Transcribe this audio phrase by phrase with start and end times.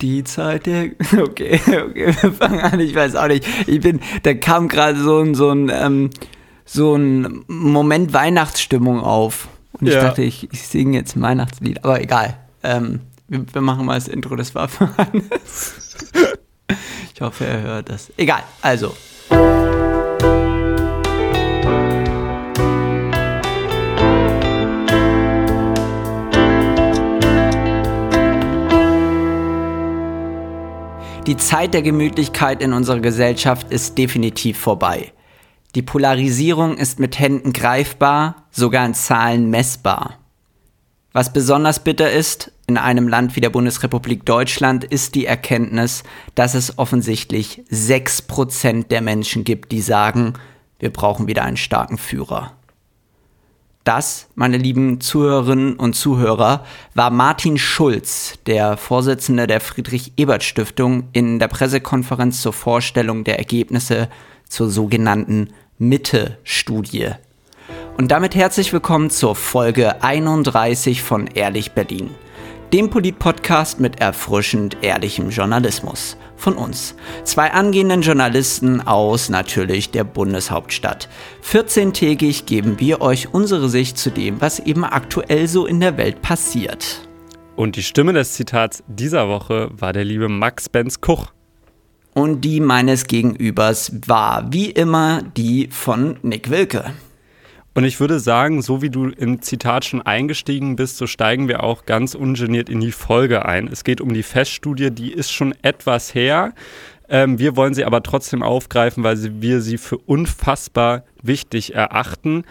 [0.00, 0.90] Die Zeit der.
[1.16, 2.80] Okay, okay, wir fangen an.
[2.80, 3.46] Ich weiß auch nicht.
[3.66, 4.00] Ich bin.
[4.22, 6.10] Da kam gerade so ein, so ein, ähm,
[6.64, 9.48] so ein Moment Weihnachtsstimmung auf.
[9.72, 10.02] Und ich Ja.
[10.02, 11.84] dachte, ich, ich singe jetzt ein Weihnachtslied.
[11.84, 12.36] Aber egal.
[12.62, 14.36] Ähm, wir, wir machen mal das Intro.
[14.36, 15.74] Das war für Hannes.
[17.14, 18.12] Ich hoffe, er hört das.
[18.16, 18.42] Egal.
[18.62, 18.94] Also.
[31.26, 35.10] Die Zeit der Gemütlichkeit in unserer Gesellschaft ist definitiv vorbei.
[35.74, 40.18] Die Polarisierung ist mit Händen greifbar, sogar in Zahlen messbar.
[41.12, 46.02] Was besonders bitter ist, in einem Land wie der Bundesrepublik Deutschland, ist die Erkenntnis,
[46.34, 50.34] dass es offensichtlich 6% der Menschen gibt, die sagen,
[50.78, 52.53] wir brauchen wieder einen starken Führer.
[53.84, 61.48] Das, meine lieben Zuhörerinnen und Zuhörer, war Martin Schulz, der Vorsitzende der Friedrich-Ebert-Stiftung, in der
[61.48, 64.08] Pressekonferenz zur Vorstellung der Ergebnisse
[64.48, 67.10] zur sogenannten Mitte-Studie.
[67.98, 72.08] Und damit herzlich willkommen zur Folge 31 von Ehrlich Berlin,
[72.72, 76.16] dem Polit-Podcast mit erfrischend ehrlichem Journalismus.
[76.36, 81.08] Von uns, zwei angehenden Journalisten aus natürlich der Bundeshauptstadt.
[81.42, 86.22] 14-tägig geben wir euch unsere Sicht zu dem, was eben aktuell so in der Welt
[86.22, 87.08] passiert.
[87.56, 91.26] Und die Stimme des Zitats dieser Woche war der liebe Max Benz Kuch.
[92.14, 96.92] Und die meines Gegenübers war wie immer die von Nick Wilke.
[97.74, 101.64] Und ich würde sagen, so wie du im Zitat schon eingestiegen bist, so steigen wir
[101.64, 103.66] auch ganz ungeniert in die Folge ein.
[103.66, 106.54] Es geht um die Feststudie, die ist schon etwas her.
[107.08, 112.44] Ähm, wir wollen sie aber trotzdem aufgreifen, weil sie, wir sie für unfassbar wichtig erachten.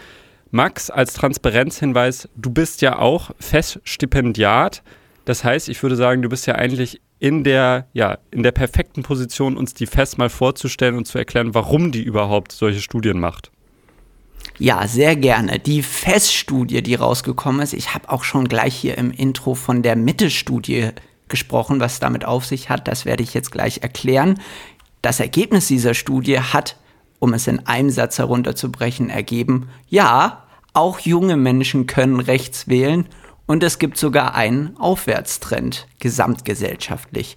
[0.50, 4.82] Max, als Transparenzhinweis, du bist ja auch Feststipendiat.
[5.24, 9.02] Das heißt, ich würde sagen, du bist ja eigentlich in der, ja, in der perfekten
[9.02, 13.50] Position, uns die Fest mal vorzustellen und zu erklären, warum die überhaupt solche Studien macht.
[14.58, 15.58] Ja, sehr gerne.
[15.58, 19.96] Die Feststudie, die rausgekommen ist, ich habe auch schon gleich hier im Intro von der
[19.96, 20.90] Mitte-Studie
[21.28, 24.40] gesprochen, was damit auf sich hat, das werde ich jetzt gleich erklären.
[25.02, 26.76] Das Ergebnis dieser Studie hat,
[27.18, 33.06] um es in einem Satz herunterzubrechen, ergeben, ja, auch junge Menschen können rechts wählen
[33.46, 37.36] und es gibt sogar einen Aufwärtstrend gesamtgesellschaftlich.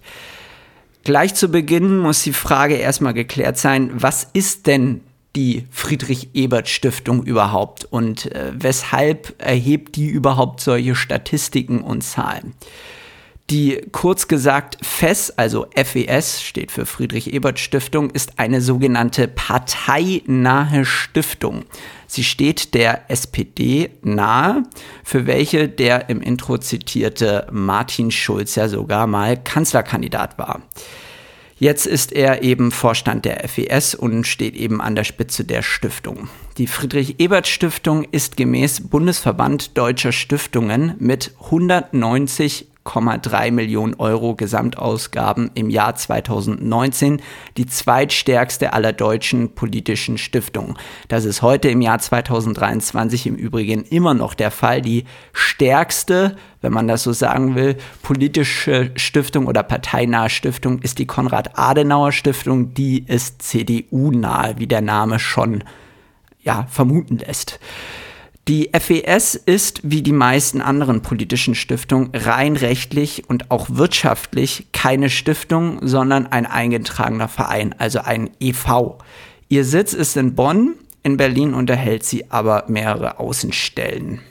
[1.04, 5.00] Gleich zu Beginn muss die Frage erstmal geklärt sein, was ist denn
[5.36, 12.54] die Friedrich-Ebert-Stiftung überhaupt und äh, weshalb erhebt die überhaupt solche Statistiken und Zahlen?
[13.50, 21.64] Die kurz gesagt FES, also FES steht für Friedrich-Ebert-Stiftung, ist eine sogenannte parteinahe Stiftung.
[22.06, 24.64] Sie steht der SPD nahe,
[25.02, 30.60] für welche der im Intro zitierte Martin Schulz ja sogar mal Kanzlerkandidat war.
[31.60, 36.28] Jetzt ist er eben Vorstand der FES und steht eben an der Spitze der Stiftung.
[36.56, 41.32] Die Friedrich-Ebert-Stiftung ist gemäß Bundesverband Deutscher Stiftungen mit
[42.84, 47.20] 190,3 Millionen Euro Gesamtausgaben im Jahr 2019
[47.56, 50.76] die zweitstärkste aller deutschen politischen Stiftungen.
[51.08, 54.82] Das ist heute im Jahr 2023 im Übrigen immer noch der Fall.
[54.82, 61.06] Die stärkste, wenn man das so sagen will, politische Stiftung oder parteinahe Stiftung ist die
[61.06, 62.74] Konrad-Adenauer-Stiftung.
[62.74, 65.64] Die ist CDU-nahe, wie der Name schon
[66.42, 67.60] ja, vermuten lässt.
[68.48, 75.10] Die FES ist, wie die meisten anderen politischen Stiftungen, rein rechtlich und auch wirtschaftlich keine
[75.10, 78.94] Stiftung, sondern ein eingetragener Verein, also ein EV.
[79.50, 84.22] Ihr Sitz ist in Bonn, in Berlin unterhält sie aber mehrere Außenstellen.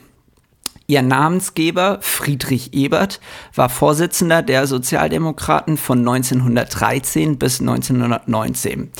[0.90, 3.20] Ihr Namensgeber Friedrich Ebert
[3.54, 8.90] war Vorsitzender der Sozialdemokraten von 1913 bis 1919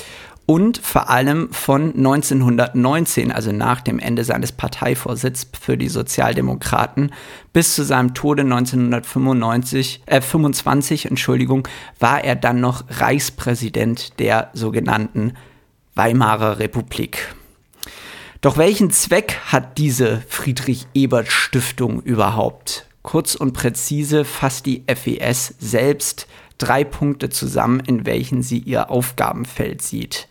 [0.51, 7.13] und vor allem von 1919, also nach dem Ende seines Parteivorsitzes für die Sozialdemokraten,
[7.53, 15.35] bis zu seinem Tode 1995, äh, 25, Entschuldigung, war er dann noch Reichspräsident der sogenannten
[15.95, 17.35] Weimarer Republik.
[18.41, 22.87] Doch welchen Zweck hat diese Friedrich-Ebert-Stiftung überhaupt?
[23.03, 29.83] Kurz und präzise fasst die FES selbst drei Punkte zusammen, in welchen sie ihr Aufgabenfeld
[29.83, 30.28] sieht.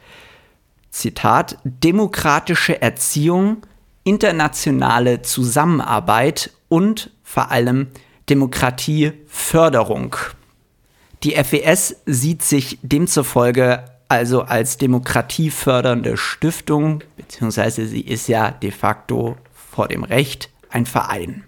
[0.89, 3.65] Zitat, demokratische Erziehung,
[4.03, 7.87] internationale Zusammenarbeit und vor allem
[8.29, 10.15] Demokratieförderung.
[11.23, 19.37] Die FES sieht sich demzufolge also als demokratiefördernde Stiftung, beziehungsweise sie ist ja de facto
[19.53, 21.43] vor dem Recht ein Verein.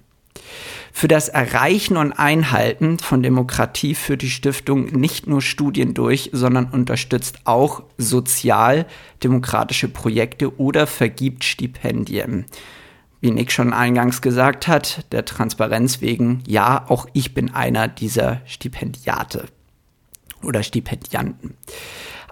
[0.92, 6.66] Für das Erreichen und Einhalten von Demokratie führt die Stiftung nicht nur Studien durch, sondern
[6.66, 12.46] unterstützt auch sozial-demokratische Projekte oder vergibt Stipendien.
[13.22, 18.42] Wie Nick schon eingangs gesagt hat, der Transparenz wegen, ja, auch ich bin einer dieser
[18.46, 19.46] Stipendiate
[20.42, 21.56] oder Stipendianten.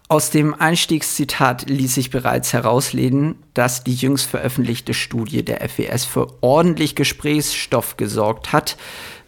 [0.10, 6.42] Aus dem Einstiegszitat ließ sich bereits herauslesen, dass die jüngst veröffentlichte Studie der FES für
[6.42, 8.78] ordentlich Gesprächsstoff gesorgt hat.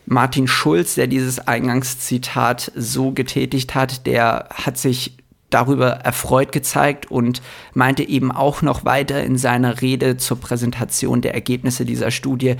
[0.06, 5.18] Martin Schulz, der dieses Eingangszitat so getätigt hat, der hat sich
[5.50, 7.42] darüber erfreut gezeigt und
[7.74, 12.56] meinte eben auch noch weiter in seiner Rede zur Präsentation der Ergebnisse dieser Studie,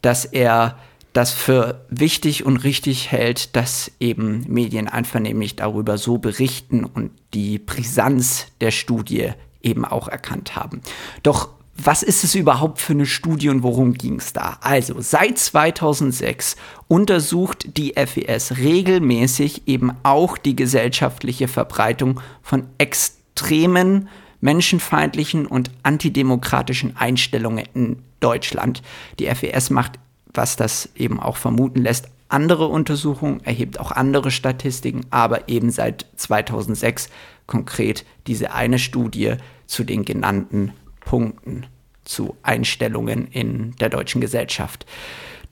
[0.00, 0.78] dass er
[1.14, 7.58] das für wichtig und richtig hält, dass eben Medien einvernehmlich darüber so berichten und die
[7.58, 9.30] Brisanz der Studie
[9.62, 10.82] eben auch erkannt haben.
[11.22, 14.58] Doch was ist es überhaupt für eine Studie und worum ging es da?
[14.60, 16.56] Also, seit 2006
[16.86, 24.08] untersucht die FES regelmäßig eben auch die gesellschaftliche Verbreitung von extremen,
[24.40, 28.82] menschenfeindlichen und antidemokratischen Einstellungen in Deutschland.
[29.18, 29.98] Die FES macht
[30.34, 32.08] was das eben auch vermuten lässt.
[32.28, 37.08] Andere Untersuchungen erhebt auch andere Statistiken, aber eben seit 2006
[37.46, 39.34] konkret diese eine Studie
[39.66, 41.66] zu den genannten Punkten
[42.04, 44.86] zu Einstellungen in der deutschen Gesellschaft.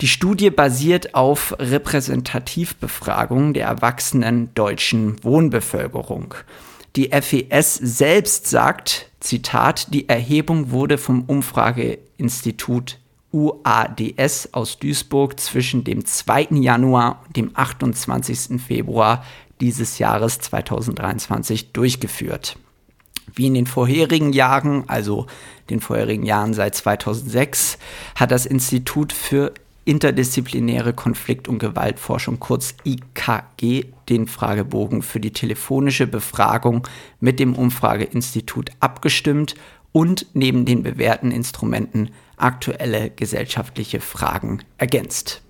[0.00, 6.34] Die Studie basiert auf Repräsentativbefragungen der erwachsenen deutschen Wohnbevölkerung.
[6.96, 12.98] Die FES selbst sagt, Zitat, die Erhebung wurde vom Umfrageinstitut
[13.32, 16.48] UADS aus Duisburg zwischen dem 2.
[16.52, 18.60] Januar und dem 28.
[18.60, 19.24] Februar
[19.60, 22.58] dieses Jahres 2023 durchgeführt.
[23.34, 25.26] Wie in den vorherigen Jahren, also
[25.70, 27.78] den vorherigen Jahren seit 2006,
[28.14, 36.06] hat das Institut für interdisziplinäre Konflikt- und Gewaltforschung kurz IKG den Fragebogen für die telefonische
[36.06, 36.86] Befragung
[37.20, 39.54] mit dem Umfrageinstitut abgestimmt
[39.92, 42.10] und neben den bewährten Instrumenten
[42.42, 45.42] aktuelle gesellschaftliche Fragen ergänzt.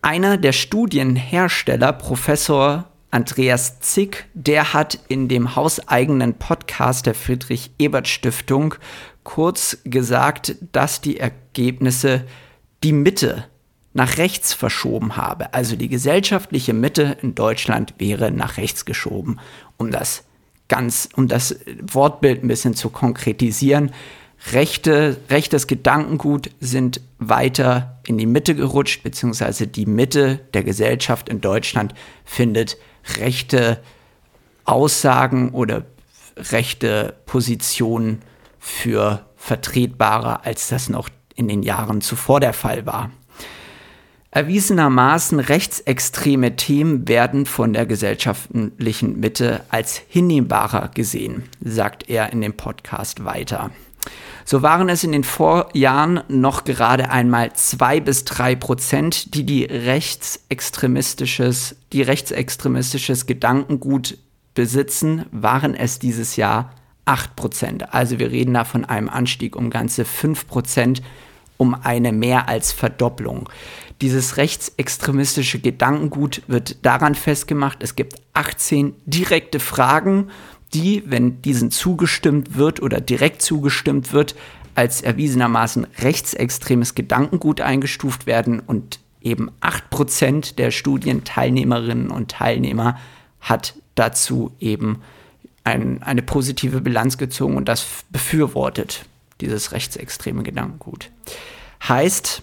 [0.00, 8.08] Einer der Studienhersteller, Professor Andreas Zick, der hat in dem hauseigenen Podcast der Friedrich Ebert
[8.08, 8.74] Stiftung
[9.22, 12.24] kurz gesagt, dass die Ergebnisse
[12.82, 13.44] die Mitte
[13.92, 15.52] nach rechts verschoben habe.
[15.52, 19.38] Also die gesellschaftliche Mitte in Deutschland wäre nach rechts geschoben,
[19.76, 20.24] um das
[20.68, 23.92] ganz, um das Wortbild ein bisschen zu konkretisieren.
[24.50, 31.40] Rechte, rechtes Gedankengut sind weiter in die Mitte gerutscht, beziehungsweise die Mitte der Gesellschaft in
[31.40, 31.94] Deutschland
[32.24, 32.76] findet
[33.18, 33.80] rechte
[34.64, 35.84] Aussagen oder
[36.36, 38.22] rechte Positionen
[38.58, 43.10] für vertretbarer, als das noch in den Jahren zuvor der Fall war.
[44.30, 52.54] Erwiesenermaßen rechtsextreme Themen werden von der gesellschaftlichen Mitte als hinnehmbarer gesehen, sagt er in dem
[52.54, 53.70] Podcast weiter.
[54.44, 59.64] So waren es in den Vorjahren noch gerade einmal zwei bis drei Prozent, die die
[59.64, 64.18] rechtsextremistisches, die rechtsextremistisches Gedankengut
[64.54, 66.74] besitzen, waren es dieses Jahr
[67.04, 67.94] acht Prozent.
[67.94, 71.02] Also wir reden da von einem Anstieg um ganze fünf Prozent,
[71.56, 73.48] um eine mehr als Verdopplung.
[74.00, 80.30] Dieses rechtsextremistische Gedankengut wird daran festgemacht, es gibt 18 direkte Fragen,
[80.74, 84.34] die, wenn diesen zugestimmt wird oder direkt zugestimmt wird,
[84.74, 92.98] als erwiesenermaßen rechtsextremes Gedankengut eingestuft werden und eben 8% der Studienteilnehmerinnen und Teilnehmer
[93.40, 95.02] hat dazu eben
[95.64, 99.04] ein, eine positive Bilanz gezogen und das befürwortet,
[99.40, 101.10] dieses rechtsextreme Gedankengut.
[101.86, 102.42] Heißt,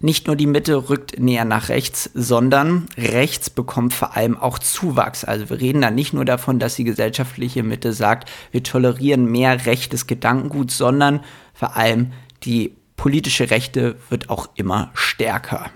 [0.00, 5.24] nicht nur die Mitte rückt näher nach rechts, sondern rechts bekommt vor allem auch Zuwachs.
[5.24, 9.66] Also wir reden da nicht nur davon, dass die gesellschaftliche Mitte sagt, wir tolerieren mehr
[9.66, 11.20] rechtes Gedankengut, sondern
[11.54, 12.12] vor allem
[12.44, 15.70] die politische Rechte wird auch immer stärker.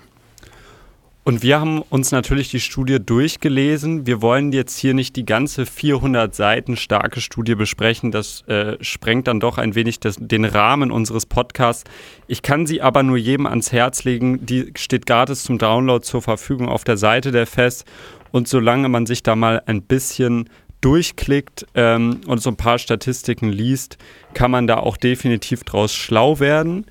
[1.25, 4.05] Und wir haben uns natürlich die Studie durchgelesen.
[4.05, 8.11] Wir wollen jetzt hier nicht die ganze 400 Seiten starke Studie besprechen.
[8.11, 11.85] Das äh, sprengt dann doch ein wenig das, den Rahmen unseres Podcasts.
[12.27, 14.45] Ich kann sie aber nur jedem ans Herz legen.
[14.45, 17.85] Die steht gratis zum Download zur Verfügung auf der Seite der FES.
[18.31, 20.49] Und solange man sich da mal ein bisschen
[20.81, 23.97] durchklickt ähm, und so ein paar Statistiken liest,
[24.33, 26.85] kann man da auch definitiv draus schlau werden.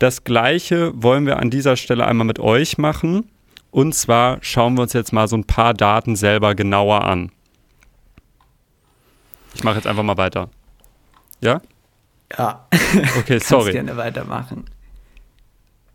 [0.00, 3.24] Das gleiche wollen wir an dieser Stelle einmal mit euch machen.
[3.70, 7.30] Und zwar schauen wir uns jetzt mal so ein paar Daten selber genauer an.
[9.54, 10.48] Ich mache jetzt einfach mal weiter.
[11.40, 11.60] Ja?
[12.36, 12.66] Ja.
[13.18, 13.72] Okay, sorry.
[13.72, 14.64] gerne weitermachen.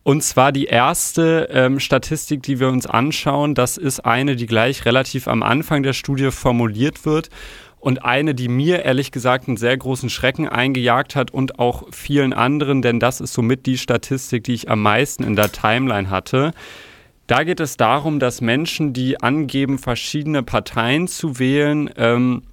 [0.03, 4.83] Und zwar die erste ähm, Statistik, die wir uns anschauen, das ist eine, die gleich
[4.83, 7.29] relativ am Anfang der Studie formuliert wird
[7.79, 12.33] und eine, die mir ehrlich gesagt einen sehr großen Schrecken eingejagt hat und auch vielen
[12.33, 16.51] anderen, denn das ist somit die Statistik, die ich am meisten in der Timeline hatte.
[17.27, 22.43] Da geht es darum, dass Menschen, die angeben, verschiedene Parteien zu wählen, ähm,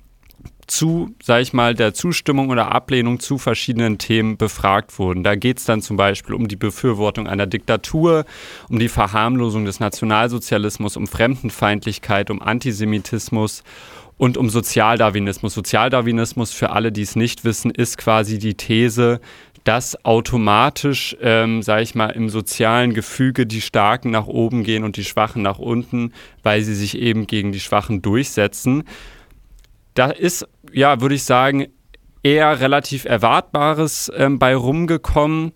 [0.70, 5.24] zu, sag ich mal, der Zustimmung oder Ablehnung zu verschiedenen Themen befragt wurden.
[5.24, 8.24] Da geht es dann zum Beispiel um die Befürwortung einer Diktatur,
[8.68, 13.64] um die Verharmlosung des Nationalsozialismus, um Fremdenfeindlichkeit, um Antisemitismus
[14.16, 15.54] und um Sozialdarwinismus.
[15.54, 19.20] Sozialdarwinismus, für alle, die es nicht wissen, ist quasi die These,
[19.64, 24.96] dass automatisch, ähm, sage ich mal, im sozialen Gefüge die Starken nach oben gehen und
[24.96, 26.12] die Schwachen nach unten,
[26.42, 28.84] weil sie sich eben gegen die Schwachen durchsetzen
[29.94, 31.66] da ist, ja, würde ich sagen,
[32.22, 35.52] eher relativ Erwartbares ähm, bei rumgekommen.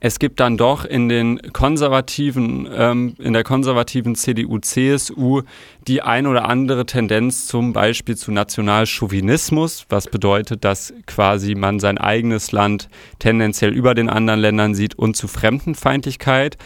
[0.00, 5.42] Es gibt dann doch in den konservativen, ähm, in der konservativen CDU, CSU
[5.86, 11.98] die ein oder andere Tendenz zum Beispiel zu Nationalchauvinismus, was bedeutet, dass quasi man sein
[11.98, 12.88] eigenes Land
[13.18, 16.56] tendenziell über den anderen Ländern sieht und zu Fremdenfeindlichkeit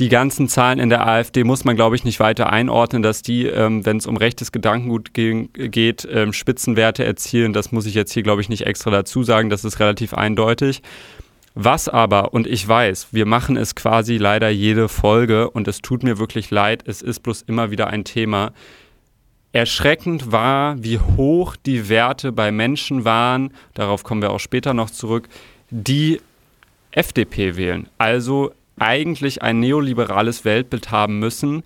[0.00, 3.44] die ganzen Zahlen in der AfD muss man, glaube ich, nicht weiter einordnen, dass die,
[3.44, 7.52] ähm, wenn es um rechtes Gedankengut ge geht, ähm, Spitzenwerte erzielen.
[7.52, 9.50] Das muss ich jetzt hier, glaube ich, nicht extra dazu sagen.
[9.50, 10.80] Das ist relativ eindeutig.
[11.54, 16.02] Was aber, und ich weiß, wir machen es quasi leider jede Folge und es tut
[16.02, 18.52] mir wirklich leid, es ist bloß immer wieder ein Thema.
[19.52, 24.90] Erschreckend war, wie hoch die Werte bei Menschen waren, darauf kommen wir auch später noch
[24.90, 25.28] zurück,
[25.70, 26.20] die
[26.92, 27.88] FDP wählen.
[27.98, 31.64] Also eigentlich ein neoliberales Weltbild haben müssen,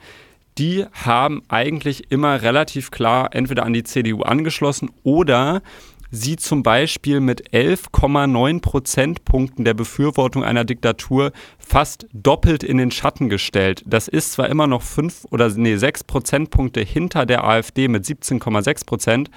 [0.58, 5.62] die haben eigentlich immer relativ klar entweder an die CDU angeschlossen oder
[6.14, 13.28] sie zum Beispiel mit 11,9 Prozentpunkten der Befürwortung einer Diktatur fast doppelt in den Schatten
[13.28, 13.82] gestellt.
[13.84, 18.86] Das ist zwar immer noch 5 oder nee, 6 Prozentpunkte hinter der AfD mit 17,6
[18.86, 19.30] Prozent.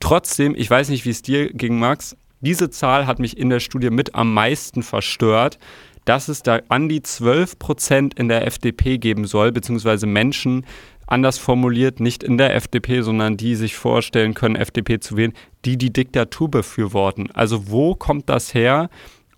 [0.00, 3.60] Trotzdem, ich weiß nicht, wie es dir ging, Max, diese Zahl hat mich in der
[3.60, 5.58] Studie mit am meisten verstört,
[6.04, 10.64] dass es da an die 12 Prozent in der FDP geben soll, beziehungsweise Menschen,
[11.06, 15.32] anders formuliert, nicht in der FDP, sondern die sich vorstellen können, FDP zu wählen,
[15.64, 17.30] die die Diktatur befürworten.
[17.32, 18.90] Also wo kommt das her?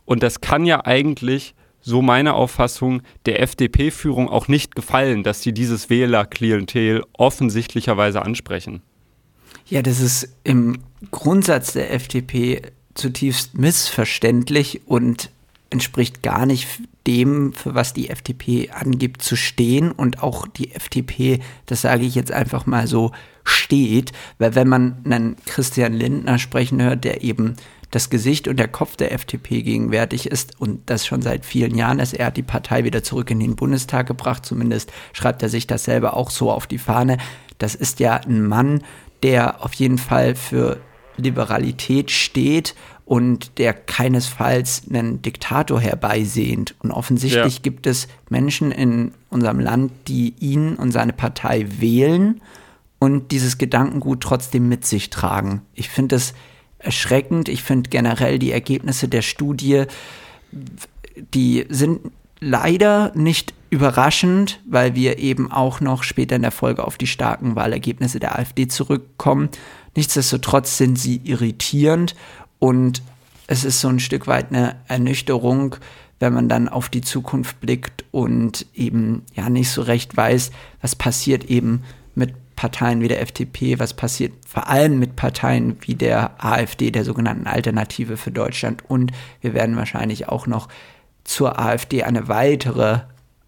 [0.05, 5.53] Und das kann ja eigentlich, so meine Auffassung, der FDP-Führung auch nicht gefallen, dass sie
[5.53, 8.83] dieses Wählerklientel offensichtlicherweise ansprechen.
[9.67, 10.79] Ja, das ist im
[11.11, 12.63] Grundsatz der FDP
[12.95, 15.31] zutiefst missverständlich und
[15.71, 16.67] entspricht gar nicht
[17.07, 22.15] dem, für was die FDP angibt zu stehen und auch die FDP, das sage ich
[22.15, 23.13] jetzt einfach mal so,
[23.45, 27.57] steht, weil wenn man einen Christian Lindner sprechen hört, der eben
[27.91, 31.99] das Gesicht und der Kopf der FDP gegenwärtig ist und das schon seit vielen Jahren
[32.01, 32.13] ist.
[32.13, 35.85] Er hat die Partei wieder zurück in den Bundestag gebracht, zumindest schreibt er sich das
[35.85, 37.17] selber auch so auf die Fahne.
[37.57, 38.85] Das ist ja ein Mann,
[39.23, 40.79] der auf jeden Fall für
[41.17, 42.75] Liberalität steht
[43.09, 46.75] und der keinesfalls einen Diktator herbeisehnt.
[46.81, 47.61] Und offensichtlich ja.
[47.63, 52.43] gibt es Menschen in unserem Land, die ihn und seine Partei wählen
[52.99, 55.63] und dieses Gedankengut trotzdem mit sich tragen.
[55.75, 56.35] Ich finde es
[56.79, 57.49] erschreckend.
[57.49, 59.85] Ich finde generell die Ergebnisse der Studie,
[61.33, 62.01] die sind
[62.41, 67.57] leider nicht überraschend, weil wir eben auch noch später in der Folge auf die starken
[67.57, 69.49] Wahlergebnisse der AfD zurückkommen.
[69.97, 72.15] Nichtsdestotrotz sind sie irritierend
[72.59, 73.03] und
[73.47, 75.77] es ist so ein Stück weit eine Ernüchterung,
[76.21, 80.51] wenn man dann auf die Zukunft blickt und eben ja nicht so recht weiß,
[80.83, 81.85] was passiert eben
[82.15, 87.05] mit Parteien wie der FDP, was passiert vor allem mit Parteien wie der AfD, der
[87.05, 88.83] sogenannten Alternative für Deutschland.
[88.89, 90.69] Und wir werden wahrscheinlich auch noch
[91.23, 93.01] zur AfD eine weitere,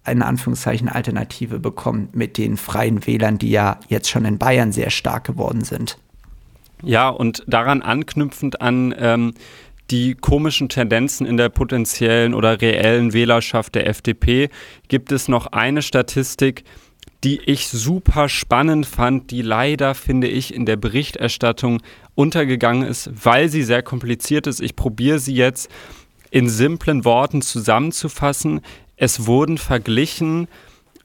[0.07, 4.90] in Anführungszeichen, Alternative bekommen mit den freien Wählern, die ja jetzt schon in Bayern sehr
[4.90, 5.99] stark geworden sind.
[6.82, 9.34] Ja, und daran anknüpfend an ähm,
[9.90, 14.49] die komischen Tendenzen in der potenziellen oder reellen Wählerschaft der FDP
[14.88, 16.64] gibt es noch eine Statistik,
[17.25, 21.82] die ich super spannend fand, die leider, finde ich, in der Berichterstattung
[22.14, 24.60] untergegangen ist, weil sie sehr kompliziert ist.
[24.60, 25.70] Ich probiere sie jetzt
[26.30, 28.60] in simplen Worten zusammenzufassen.
[28.96, 30.49] Es wurden verglichen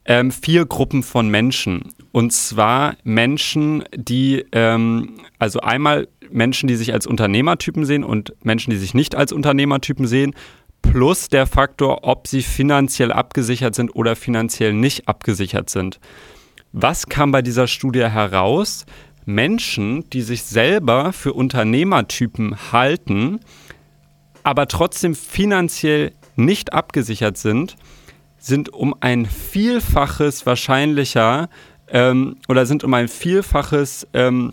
[0.06, 1.92] ähm, vier Gruppen von Menschen.
[2.16, 8.70] Und zwar Menschen, die, ähm, also einmal Menschen, die sich als Unternehmertypen sehen und Menschen,
[8.70, 10.34] die sich nicht als Unternehmertypen sehen,
[10.80, 16.00] plus der Faktor, ob sie finanziell abgesichert sind oder finanziell nicht abgesichert sind.
[16.72, 18.86] Was kam bei dieser Studie heraus?
[19.26, 23.40] Menschen, die sich selber für Unternehmertypen halten,
[24.42, 27.76] aber trotzdem finanziell nicht abgesichert sind,
[28.38, 31.50] sind um ein Vielfaches wahrscheinlicher
[31.88, 34.52] ähm, oder sind um ein Vielfaches ähm,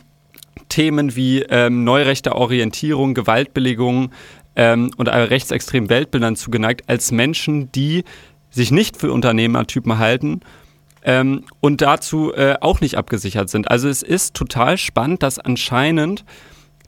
[0.70, 4.12] Themen wie ähm, neurechte Orientierung, Gewaltbelegung
[4.56, 8.04] ähm, und rechtsextremen Weltbildern zugeneigt als Menschen, die
[8.50, 10.42] sich nicht für Unternehmertypen halten
[11.04, 13.70] ähm, und dazu äh, auch nicht abgesichert sind.
[13.70, 16.24] Also es ist total spannend, dass anscheinend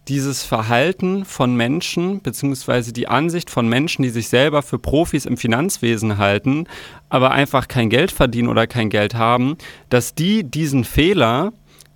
[0.08, 5.38] dieses Verhalten von Menschen, beziehungsweise die Ansicht von Menschen, die sich selber für Profis im
[5.38, 6.68] Finanzwesen halten,
[7.10, 9.58] aber einfach kein Geld verdienen oder kein Geld haben,
[9.90, 11.54] dass die diesen Fehler,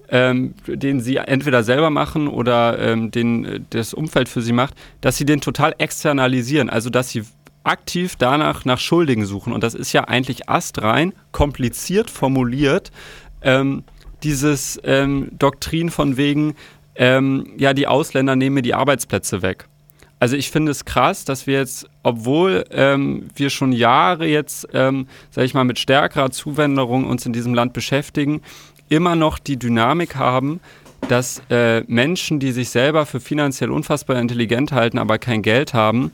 [0.10, 5.18] ähm, den sie entweder selber machen oder ähm, den das Umfeld für sie macht, dass
[5.18, 7.24] sie den total externalisieren, also dass sie
[7.64, 9.54] aktiv danach nach Schuldigen suchen.
[9.54, 12.92] Und das ist ja eigentlich astrein, kompliziert formuliert.
[13.42, 13.84] Ähm,
[14.24, 16.56] dieses ähm, Doktrin von wegen,
[17.00, 19.68] ähm, ja, die Ausländer nehmen die Arbeitsplätze weg.
[20.20, 25.08] Also ich finde es krass, dass wir jetzt, obwohl ähm, wir schon Jahre jetzt, ähm,
[25.32, 28.42] sage ich mal, mit stärkerer Zuwanderung uns in diesem Land beschäftigen,
[28.90, 30.60] immer noch die Dynamik haben,
[31.08, 36.12] dass äh, Menschen, die sich selber für finanziell unfassbar intelligent halten, aber kein Geld haben,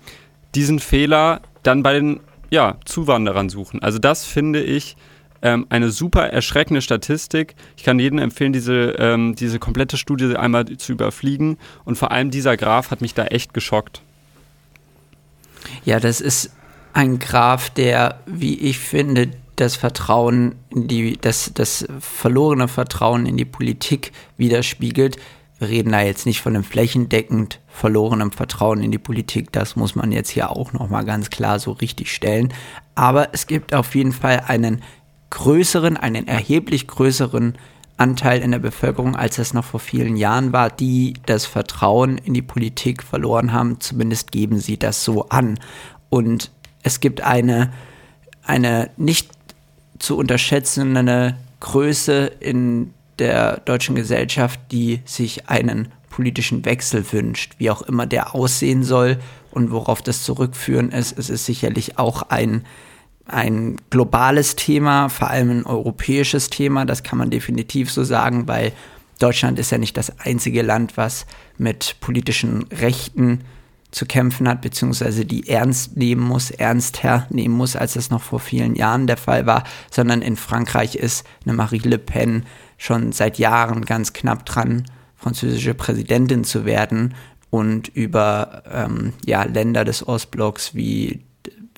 [0.54, 2.20] diesen Fehler dann bei den
[2.52, 3.82] ja, Zuwanderern suchen.
[3.82, 4.96] Also das finde ich
[5.42, 7.56] ähm, eine super erschreckende Statistik.
[7.78, 11.58] Ich kann jedem empfehlen, diese, ähm, diese komplette Studie einmal zu überfliegen.
[11.84, 14.02] Und vor allem dieser Graph hat mich da echt geschockt.
[15.84, 16.52] Ja, das ist
[16.94, 23.46] ein Graph, der, wie ich finde, das Vertrauen die, das, das verlorene Vertrauen in die
[23.46, 25.18] Politik widerspiegelt.
[25.60, 29.52] Wir reden da jetzt nicht von einem flächendeckend verlorenen Vertrauen in die Politik.
[29.54, 32.54] Das muss man jetzt hier auch nochmal ganz klar so richtig stellen.
[32.96, 34.82] Aber es gibt auf jeden Fall einen
[35.30, 37.58] größeren, einen erheblich größeren
[37.98, 42.34] Anteil in der Bevölkerung, als es noch vor vielen Jahren war, die das Vertrauen in
[42.34, 43.80] die Politik verloren haben.
[43.80, 45.60] Zumindest geben sie das so an.
[46.10, 46.52] Und
[46.84, 47.72] es gibt eine,
[48.44, 49.30] eine nicht
[49.98, 57.82] zu unterschätzende Größe in der deutschen Gesellschaft, die sich einen politischen Wechsel wünscht, wie auch
[57.82, 59.18] immer der aussehen soll
[59.52, 61.18] und worauf das zurückführen ist.
[61.18, 62.66] Es ist sicherlich auch ein
[63.26, 68.72] ein globales Thema, vor allem ein europäisches Thema, das kann man definitiv so sagen, weil
[69.20, 71.26] Deutschland ist ja nicht das einzige Land, was
[71.58, 73.42] mit politischen Rechten
[73.92, 78.42] zu kämpfen hat, beziehungsweise die ernst nehmen muss, ernster nehmen muss, als es noch vor
[78.42, 82.46] vielen Jahren der Fall war, sondern in Frankreich ist eine Marie Le Pen
[82.78, 84.84] schon seit Jahren ganz knapp dran,
[85.16, 87.16] französische Präsidentin zu werden
[87.50, 91.22] und über ähm, ja, Länder des Ostblocks wie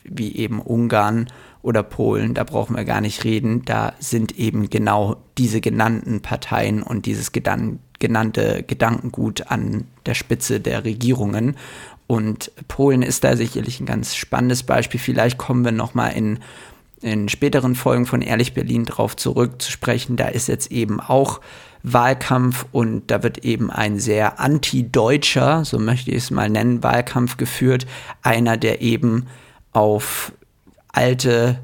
[0.09, 1.27] wie eben Ungarn
[1.61, 6.81] oder Polen, da brauchen wir gar nicht reden, da sind eben genau diese genannten Parteien
[6.81, 11.55] und dieses gedan genannte Gedankengut an der Spitze der Regierungen.
[12.05, 14.99] Und Polen ist da sicherlich ein ganz spannendes Beispiel.
[14.99, 16.39] Vielleicht kommen wir nochmal in,
[17.01, 20.15] in späteren Folgen von Ehrlich Berlin drauf zurück zu sprechen.
[20.15, 21.41] Da ist jetzt eben auch
[21.83, 27.37] Wahlkampf und da wird eben ein sehr anti-deutscher, so möchte ich es mal nennen, Wahlkampf
[27.37, 27.85] geführt.
[28.21, 29.27] Einer, der eben
[29.77, 30.31] auf
[30.87, 31.59] alte,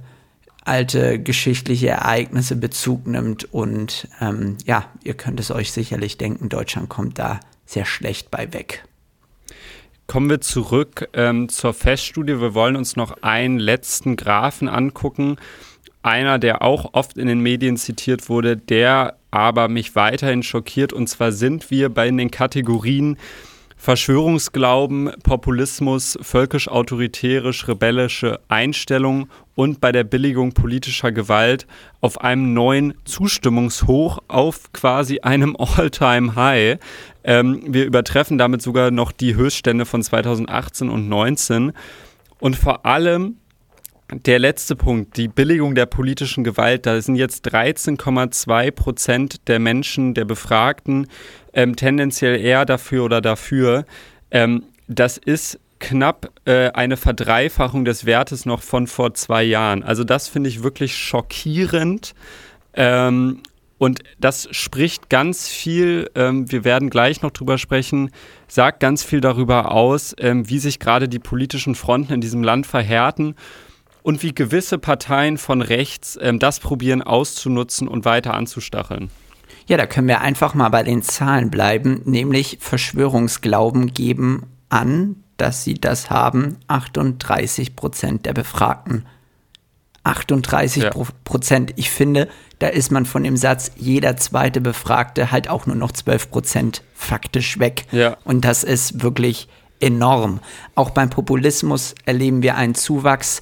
[0.63, 3.51] alte geschichtliche Ereignisse Bezug nimmt.
[3.51, 8.53] Und ähm, ja, ihr könnt es euch sicherlich denken, Deutschland kommt da sehr schlecht bei
[8.53, 8.85] weg.
[10.05, 12.39] Kommen wir zurück ähm, zur Feststudie.
[12.39, 15.37] Wir wollen uns noch einen letzten Graphen angucken.
[16.03, 20.93] Einer, der auch oft in den Medien zitiert wurde, der aber mich weiterhin schockiert.
[20.93, 23.17] Und zwar sind wir bei den Kategorien
[23.83, 31.67] Verschwörungsglauben, Populismus, völkisch-autoritärisch-rebellische Einstellung und bei der Billigung politischer Gewalt
[31.99, 36.77] auf einem neuen Zustimmungshoch auf quasi einem All-Time-High.
[37.25, 41.73] Ähm, wir übertreffen damit sogar noch die Höchststände von 2018 und 2019.
[42.39, 43.35] Und vor allem
[44.13, 50.13] der letzte Punkt, die Billigung der politischen Gewalt, da sind jetzt 13,2 Prozent der Menschen,
[50.13, 51.07] der Befragten,
[51.53, 53.85] ähm, tendenziell eher dafür oder dafür.
[54.31, 59.83] Ähm, das ist knapp äh, eine Verdreifachung des Wertes noch von vor zwei Jahren.
[59.83, 62.13] Also das finde ich wirklich schockierend.
[62.73, 63.41] Ähm,
[63.77, 68.11] und das spricht ganz viel, ähm, wir werden gleich noch drüber sprechen,
[68.47, 72.65] sagt ganz viel darüber aus, ähm, wie sich gerade die politischen Fronten in diesem Land
[72.65, 73.35] verhärten
[74.03, 79.09] und wie gewisse Parteien von rechts ähm, das probieren auszunutzen und weiter anzustacheln.
[79.65, 85.63] Ja, da können wir einfach mal bei den Zahlen bleiben, nämlich Verschwörungsglauben geben an, dass
[85.63, 89.05] sie das haben, 38 Prozent der Befragten.
[90.03, 90.89] 38 ja.
[91.23, 91.73] Prozent.
[91.77, 92.27] Ich finde,
[92.59, 96.83] da ist man von dem Satz, jeder zweite Befragte halt auch nur noch 12 Prozent
[96.93, 97.85] faktisch weg.
[97.91, 98.17] Ja.
[98.25, 99.47] Und das ist wirklich
[99.79, 100.39] enorm.
[100.75, 103.41] Auch beim Populismus erleben wir einen Zuwachs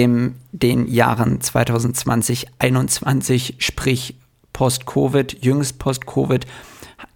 [0.00, 4.16] in den Jahren 2020, 2021, sprich
[4.54, 6.46] Post-Covid, jüngst Post-Covid,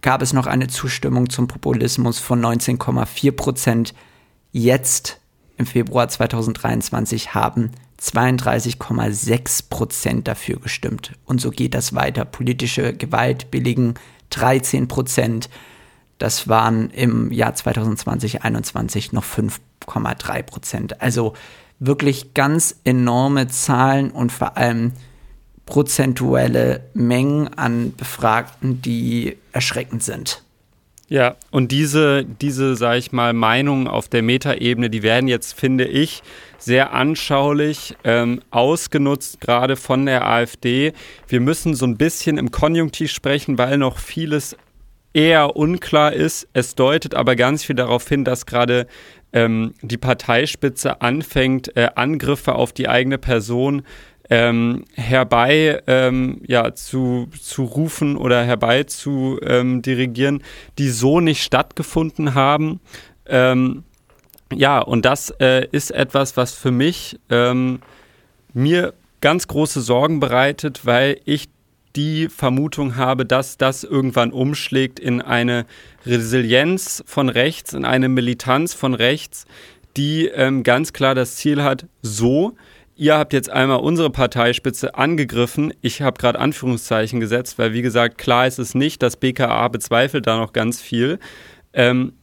[0.03, 3.95] gab es noch eine Zustimmung zum Populismus von 19,4 Prozent.
[4.51, 5.19] Jetzt
[5.57, 11.13] im Februar 2023 haben 32,6 Prozent dafür gestimmt.
[11.25, 12.23] Und so geht das weiter.
[12.23, 13.95] Politische Gewalt billigen
[14.29, 15.49] 13 Prozent.
[16.19, 21.01] Das waren im Jahr 2020, 2021 noch 5,3 Prozent.
[21.01, 21.33] Also
[21.79, 24.93] wirklich ganz enorme Zahlen und vor allem
[25.65, 30.43] prozentuelle Mengen an Befragten, die erschreckend sind.
[31.07, 35.85] Ja, und diese, diese, sag ich mal, Meinungen auf der Metaebene, die werden jetzt, finde
[35.85, 36.23] ich,
[36.57, 40.93] sehr anschaulich ähm, ausgenutzt, gerade von der AfD.
[41.27, 44.57] Wir müssen so ein bisschen im Konjunktiv sprechen, weil noch vieles
[45.15, 46.47] eher unklar ist.
[46.53, 48.85] Es deutet aber ganz viel darauf hin, dass gerade
[49.33, 53.83] ähm, die Parteispitze anfängt, äh, Angriffe auf die eigene Person
[54.29, 60.43] ähm, herbei ähm, ja, zu, zu rufen oder herbei zu ähm, dirigieren,
[60.77, 62.81] die so nicht stattgefunden haben.
[63.27, 63.83] Ähm,
[64.53, 67.79] ja, und das äh, ist etwas, was für mich ähm,
[68.53, 71.47] mir ganz große Sorgen bereitet, weil ich
[71.95, 75.65] die Vermutung habe, dass das irgendwann umschlägt in eine
[76.05, 79.45] Resilienz von rechts, in eine Militanz von rechts,
[79.97, 82.55] die ähm, ganz klar das Ziel hat, so
[82.95, 85.73] ihr habt jetzt einmal unsere Parteispitze angegriffen.
[85.81, 89.03] Ich habe gerade Anführungszeichen gesetzt, weil wie gesagt, klar ist es nicht.
[89.03, 91.19] Das BKA bezweifelt da noch ganz viel.
[91.73, 92.13] Ähm,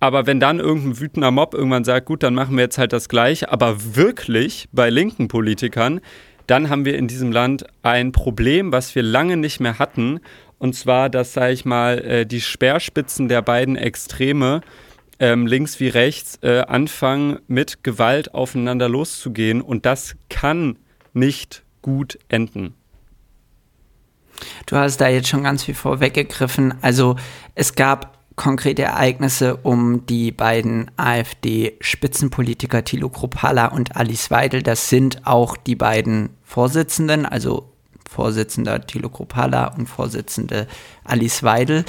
[0.00, 3.08] aber wenn dann irgendein wütender Mob irgendwann sagt, gut, dann machen wir jetzt halt das
[3.08, 6.00] Gleiche, aber wirklich bei linken Politikern,
[6.48, 10.20] dann haben wir in diesem Land ein Problem, was wir lange nicht mehr hatten.
[10.58, 14.62] Und zwar, dass, sage ich mal, äh, die Speerspitzen der beiden Extreme
[15.20, 19.60] ähm, links wie rechts äh, anfangen, mit Gewalt aufeinander loszugehen.
[19.60, 20.78] Und das kann
[21.12, 22.74] nicht gut enden.
[24.66, 26.74] Du hast da jetzt schon ganz viel vorweggegriffen.
[26.80, 27.16] Also
[27.54, 34.62] es gab konkrete Ereignisse um die beiden AfD-Spitzenpolitiker Thilo Kruppalla und Alice Weidel.
[34.62, 37.70] Das sind auch die beiden Vorsitzenden, also
[38.08, 40.66] Vorsitzender Thilo Kruppalla und Vorsitzende
[41.04, 41.84] Alice Weidel.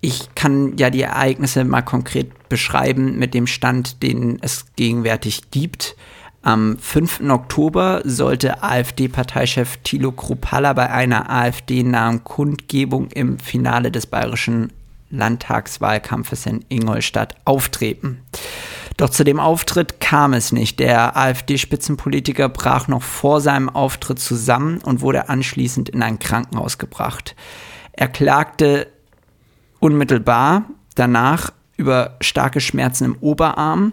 [0.00, 5.94] Ich kann ja die Ereignisse mal konkret beschreiben mit dem Stand, den es gegenwärtig gibt.
[6.40, 7.20] Am 5.
[7.28, 14.72] Oktober sollte AfD-Parteichef Thilo Kruppalla bei einer AfD-nahen Kundgebung im Finale des bayerischen
[15.12, 18.22] Landtagswahlkampfes in Ingolstadt auftreten.
[18.96, 20.80] Doch zu dem Auftritt kam es nicht.
[20.80, 27.34] Der AfD-Spitzenpolitiker brach noch vor seinem Auftritt zusammen und wurde anschließend in ein Krankenhaus gebracht.
[27.92, 28.88] Er klagte
[29.80, 33.92] unmittelbar danach über starke Schmerzen im Oberarm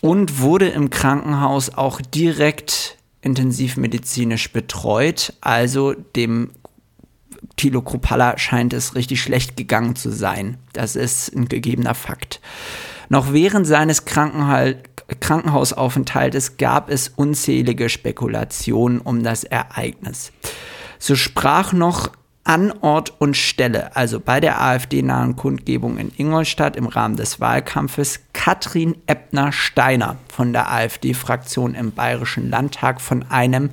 [0.00, 5.32] und wurde im Krankenhaus auch direkt intensivmedizinisch betreut.
[5.40, 6.50] Also dem
[7.56, 10.58] Thilo Kruppalla scheint es richtig schlecht gegangen zu sein.
[10.72, 12.40] Das ist ein gegebener Fakt.
[13.08, 20.32] Noch während seines Krankenhausaufenthaltes gab es unzählige Spekulationen um das Ereignis.
[20.98, 22.10] So sprach noch
[22.44, 28.20] an Ort und Stelle, also bei der AfD-nahen Kundgebung in Ingolstadt im Rahmen des Wahlkampfes,
[28.32, 33.68] Katrin Ebner-Steiner von der AfD-Fraktion im Bayerischen Landtag von einem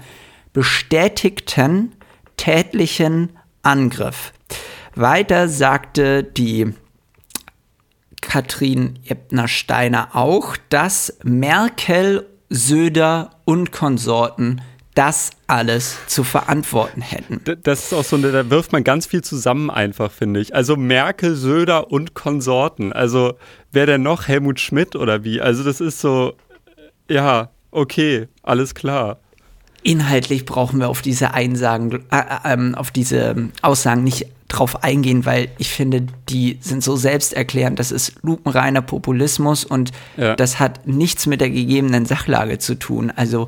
[0.51, 1.93] bestätigten
[2.36, 3.30] tätlichen
[3.65, 4.32] Angriff.
[4.95, 6.73] Weiter sagte die
[8.21, 14.62] Katrin Ebner-Steiner auch, dass Merkel, Söder und Konsorten
[14.95, 17.41] das alles zu verantworten hätten.
[17.63, 20.56] Das ist auch so, da wirft man ganz viel zusammen einfach, finde ich.
[20.56, 22.93] Also Merkel, Söder und Konsorten.
[22.93, 23.34] Also
[23.71, 24.28] wer denn noch?
[24.28, 25.41] Helmut Schmidt oder wie?
[25.41, 26.36] Also das ist so,
[27.10, 29.19] ja, okay, alles klar.
[29.86, 35.50] Inhaltlich brauchen wir auf diese Einsagen, äh, äh, auf diese Aussagen nicht drauf eingehen, weil
[35.60, 37.78] ich finde, die sind so selbsterklärend.
[37.78, 40.36] Das ist lupenreiner Populismus und ja.
[40.36, 43.13] das hat nichts mit der gegebenen Sachlage zu tun.
[43.15, 43.45] Also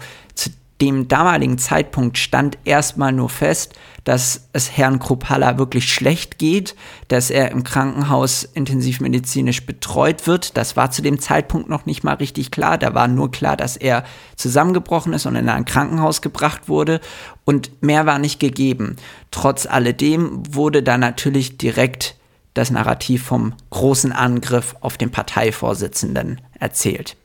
[0.82, 6.76] dem damaligen Zeitpunkt stand erstmal nur fest, dass es Herrn Kruppalla wirklich schlecht geht,
[7.08, 10.56] dass er im Krankenhaus intensivmedizinisch betreut wird.
[10.56, 12.78] Das war zu dem Zeitpunkt noch nicht mal richtig klar.
[12.78, 14.04] Da war nur klar, dass er
[14.36, 17.02] zusammengebrochen ist und in ein Krankenhaus gebracht wurde.
[17.44, 18.98] Und mehr war nicht gegeben.
[19.32, 22.16] Trotz alledem wurde da natürlich direkt
[22.54, 27.18] das Narrativ vom großen Angriff auf den Parteivorsitzenden erzählt.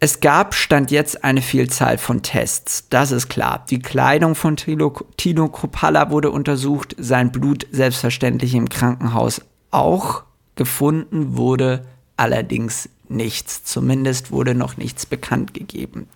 [0.00, 2.88] Es gab, stand jetzt, eine Vielzahl von Tests.
[2.88, 3.64] Das ist klar.
[3.68, 9.40] Die Kleidung von Tino, Tino Kruppalla wurde untersucht, sein Blut selbstverständlich im Krankenhaus
[9.72, 10.22] auch.
[10.54, 11.84] Gefunden wurde
[12.16, 13.64] allerdings nichts.
[13.64, 16.08] Zumindest wurde noch nichts bekannt gegeben.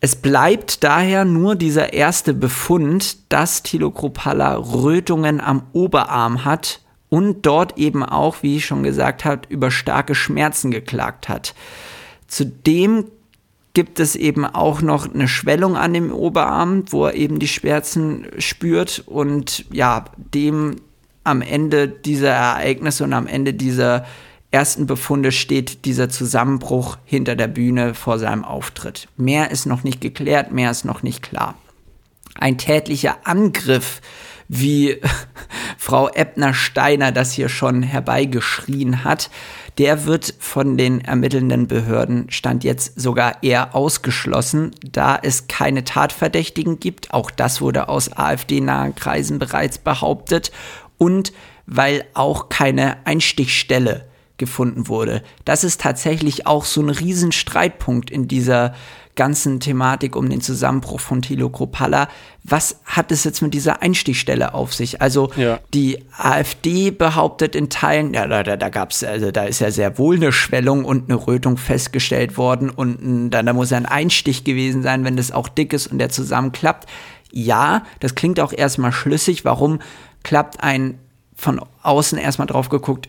[0.00, 7.46] Es bleibt daher nur dieser erste Befund, dass Thilo Kruppalla Rötungen am Oberarm hat und
[7.46, 11.54] dort eben auch, wie ich schon gesagt habe, über starke Schmerzen geklagt hat.
[12.30, 13.06] Zudem
[13.74, 18.26] gibt es eben auch noch eine Schwellung an dem Oberarm, wo er eben die Schmerzen
[18.38, 20.76] spürt und ja, dem
[21.24, 24.06] am Ende dieser Ereignisse und am Ende dieser
[24.52, 29.08] ersten Befunde steht dieser Zusammenbruch hinter der Bühne vor seinem Auftritt.
[29.16, 31.56] Mehr ist noch nicht geklärt, mehr ist noch nicht klar.
[32.34, 34.00] Ein tätlicher Angriff,
[34.52, 35.00] wie
[35.78, 39.30] Frau Ebner-Steiner das hier schon herbeigeschrien hat,
[39.78, 46.80] der wird von den ermittelnden Behörden Stand jetzt sogar eher ausgeschlossen, da es keine Tatverdächtigen
[46.80, 47.14] gibt.
[47.14, 50.50] Auch das wurde aus AfD-nahen Kreisen bereits behauptet.
[50.98, 51.32] Und
[51.64, 55.22] weil auch keine Einstichstelle gefunden wurde.
[55.44, 58.74] Das ist tatsächlich auch so ein Riesenstreitpunkt in dieser
[59.16, 62.08] ganzen Thematik um den Zusammenbruch von Thilo Kropalla.
[62.44, 65.02] Was hat es jetzt mit dieser Einstichstelle auf sich?
[65.02, 65.58] Also ja.
[65.74, 69.70] die AfD behauptet in Teilen, ja, da, da, da gab es, also da ist ja
[69.70, 73.76] sehr wohl eine Schwellung und eine Rötung festgestellt worden und ein, da, da muss ja
[73.76, 76.88] ein Einstich gewesen sein, wenn das auch dick ist und der zusammenklappt.
[77.32, 79.44] Ja, das klingt auch erstmal schlüssig.
[79.44, 79.80] Warum
[80.22, 80.98] klappt ein
[81.34, 83.08] von außen erstmal drauf geguckt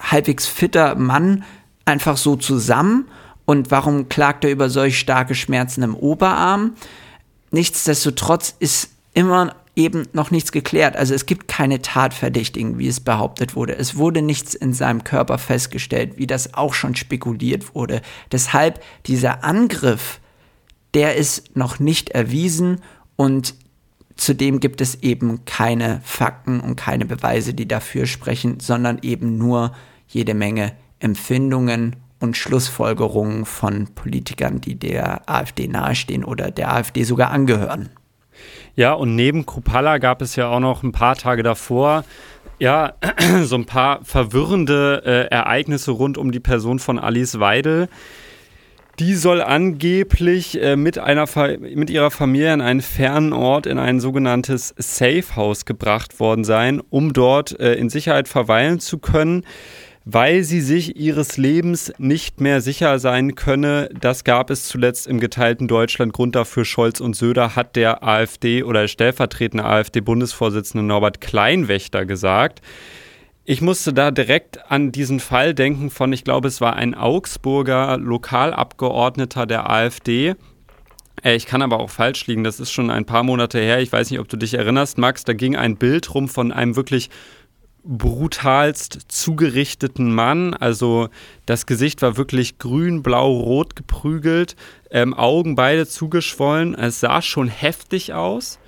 [0.00, 1.44] halbwegs fitter Mann
[1.84, 3.08] einfach so zusammen?
[3.50, 6.74] Und warum klagt er über solch starke Schmerzen im Oberarm?
[7.50, 10.94] Nichtsdestotrotz ist immer eben noch nichts geklärt.
[10.94, 13.74] Also es gibt keine Tatverdächtigen, wie es behauptet wurde.
[13.74, 18.02] Es wurde nichts in seinem Körper festgestellt, wie das auch schon spekuliert wurde.
[18.30, 20.20] Deshalb dieser Angriff,
[20.94, 22.80] der ist noch nicht erwiesen
[23.16, 23.56] und
[24.14, 29.74] Zudem gibt es eben keine Fakten und keine Beweise, die dafür sprechen, sondern eben nur
[30.06, 37.30] jede Menge Empfindungen und Schlussfolgerungen von Politikern, die der AfD nahestehen oder der AfD sogar
[37.30, 37.88] angehören.
[38.76, 42.04] Ja, und neben Krupalla gab es ja auch noch ein paar Tage davor
[42.60, 42.92] ja,
[43.42, 47.88] so ein paar verwirrende äh, Ereignisse rund um die Person von Alice Weidel.
[48.98, 51.26] Die soll angeblich äh, mit, einer
[51.58, 56.82] mit ihrer Familie an einen fernen Ort in ein sogenanntes Safe House gebracht worden sein,
[56.90, 59.46] um dort äh, in Sicherheit verweilen zu können,
[60.04, 63.90] weil sie sich ihres Lebens nicht mehr sicher sein könne.
[64.00, 66.12] Das gab es zuletzt im geteilten Deutschland.
[66.12, 72.62] Grund dafür Scholz und Söder hat der AfD oder stellvertretende AfD-Bundesvorsitzende Norbert Kleinwächter gesagt.
[73.44, 77.98] Ich musste da direkt an diesen Fall denken von, ich glaube, es war ein Augsburger
[77.98, 80.34] Lokalabgeordneter der AfD.
[81.22, 83.80] Äh, ich kann aber auch falsch liegen, das ist schon ein paar Monate her.
[83.80, 85.24] Ich weiß nicht, ob du dich erinnerst, Max.
[85.24, 87.10] Da ging ein Bild rum von einem wirklich
[87.84, 90.54] brutalst zugerichteten Mann.
[90.54, 91.08] Also
[91.46, 94.56] das Gesicht war wirklich grün, blau, rot geprügelt,
[94.90, 96.74] ähm, Augen beide zugeschwollen.
[96.74, 98.58] Es sah schon heftig aus.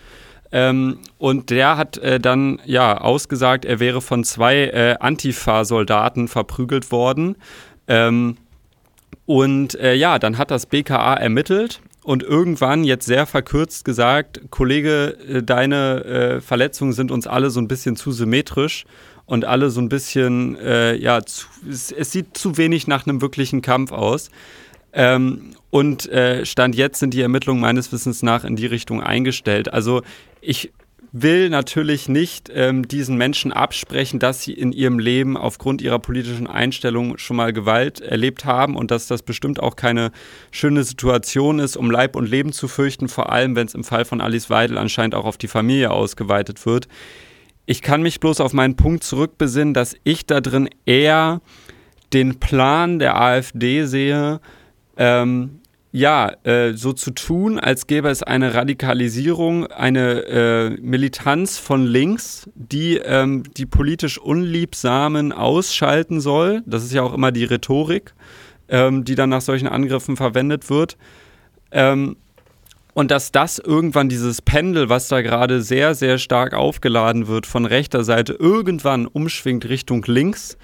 [0.53, 6.93] Ähm, und der hat äh, dann ja ausgesagt, er wäre von zwei äh, Antifa-Soldaten verprügelt
[6.93, 7.37] worden.
[7.89, 8.37] Ähm,
[9.25, 15.17] und äh, ja, dann hat das BKA ermittelt und irgendwann jetzt sehr verkürzt gesagt, Kollege,
[15.29, 18.85] äh, deine äh, Verletzungen sind uns alle so ein bisschen zu symmetrisch
[19.25, 23.21] und alle so ein bisschen, äh, ja, zu, es, es, sieht zu wenig nach einem
[23.21, 24.31] wirklichen Kampf aus.
[24.93, 29.73] Ähm, und äh, Stand jetzt sind die Ermittlungen meines Wissens nach in die Richtung eingestellt.
[29.73, 30.03] Also
[30.41, 30.73] ich
[31.13, 36.47] will natürlich nicht ähm, diesen Menschen absprechen, dass sie in ihrem Leben aufgrund ihrer politischen
[36.47, 40.11] Einstellung schon mal Gewalt erlebt haben und dass das bestimmt auch keine
[40.51, 44.07] schöne Situation ist, um Leib und Leben zu fürchten, vor allem wenn es im Fall
[44.07, 46.89] von Alice Weidel anscheinend auch auf die Familie ausgeweitet wird.
[47.67, 51.43] Ich kann mich bloß auf meinen Punkt zurückbesinnen, dass ich da drin eher
[52.15, 54.41] den Plan der AfD sehe,
[54.97, 55.62] ähm,
[55.95, 62.49] ja, äh, so zu tun, als gäbe es eine Radikalisierung, eine äh, Militanz von links,
[62.55, 66.63] die ähm, die politisch Unliebsamen ausschalten soll.
[66.65, 68.15] Das ist ja auch immer die Rhetorik,
[68.69, 70.97] ähm, die dann nach solchen Angriffen verwendet wird.
[71.71, 72.17] Ähm,
[72.95, 77.67] und dass das irgendwann dieses Pendel, was da gerade sehr, sehr stark aufgeladen wird von
[77.67, 80.57] rechter Seite, irgendwann umschwingt Richtung links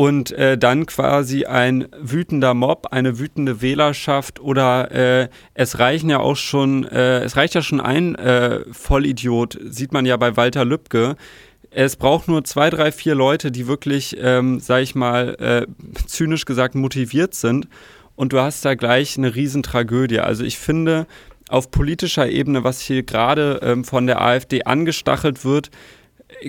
[0.00, 6.20] und äh, dann quasi ein wütender Mob, eine wütende Wählerschaft oder äh, es reichen ja
[6.20, 10.64] auch schon, äh, es reicht ja schon ein äh, Vollidiot, sieht man ja bei Walter
[10.64, 11.16] Lübcke.
[11.70, 15.66] Es braucht nur zwei, drei, vier Leute, die wirklich, ähm, sag ich mal, äh,
[16.06, 17.68] zynisch gesagt motiviert sind
[18.16, 20.20] und du hast da gleich eine Riesentragödie.
[20.20, 21.06] Also ich finde,
[21.50, 25.70] auf politischer Ebene, was hier gerade ähm, von der AfD angestachelt wird,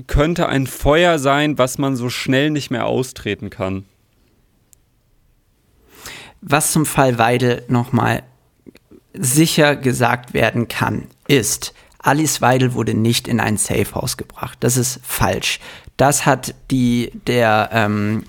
[0.07, 3.85] könnte ein Feuer sein, was man so schnell nicht mehr austreten kann.
[6.41, 8.23] Was zum Fall Weidel nochmal
[9.13, 14.57] sicher gesagt werden kann, ist, Alice Weidel wurde nicht in ein Safehouse gebracht.
[14.61, 15.59] Das ist falsch.
[15.97, 18.23] Das hat die, der ähm,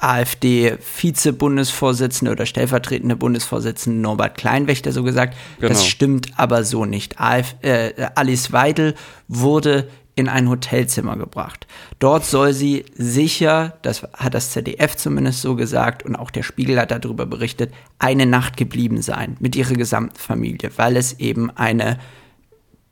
[0.00, 5.36] AfD-Vize-Bundesvorsitzende oder stellvertretende Bundesvorsitzende Norbert Kleinwächter so gesagt.
[5.60, 5.68] Genau.
[5.68, 7.20] Das stimmt aber so nicht.
[7.20, 8.96] Alf, äh, Alice Weidel
[9.28, 11.66] wurde in ein Hotelzimmer gebracht.
[11.98, 16.78] Dort soll sie sicher, das hat das ZDF zumindest so gesagt und auch der Spiegel
[16.78, 21.98] hat darüber berichtet, eine Nacht geblieben sein mit ihrer gesamten Familie, weil es eben eine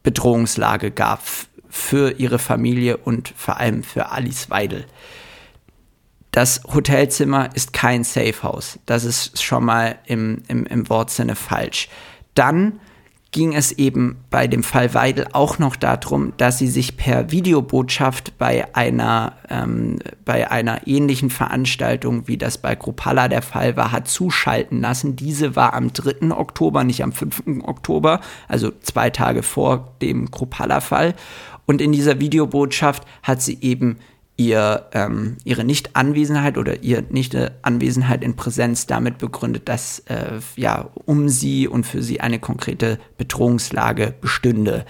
[0.02, 1.20] Bedrohungslage gab
[1.68, 4.86] für ihre Familie und vor allem für Alice Weidel.
[6.30, 8.78] Das Hotelzimmer ist kein Safehouse.
[8.86, 11.88] Das ist schon mal im, im, im Wortsinne falsch.
[12.34, 12.80] Dann
[13.32, 18.36] ging es eben bei dem Fall Weidel auch noch darum, dass sie sich per Videobotschaft
[18.38, 24.08] bei einer, ähm, bei einer ähnlichen Veranstaltung, wie das bei Kropala der Fall war, hat
[24.08, 25.14] zuschalten lassen.
[25.14, 26.32] Diese war am 3.
[26.32, 27.62] Oktober, nicht am 5.
[27.62, 31.14] Oktober, also zwei Tage vor dem Kropala-Fall.
[31.66, 33.98] Und in dieser Videobotschaft hat sie eben
[34.40, 41.28] ihr, ähm, ihre Nichtanwesenheit oder ihre Nicht-Anwesenheit in Präsenz damit begründet, dass äh, ja um
[41.28, 44.86] sie und für sie eine konkrete Bedrohungslage bestünde.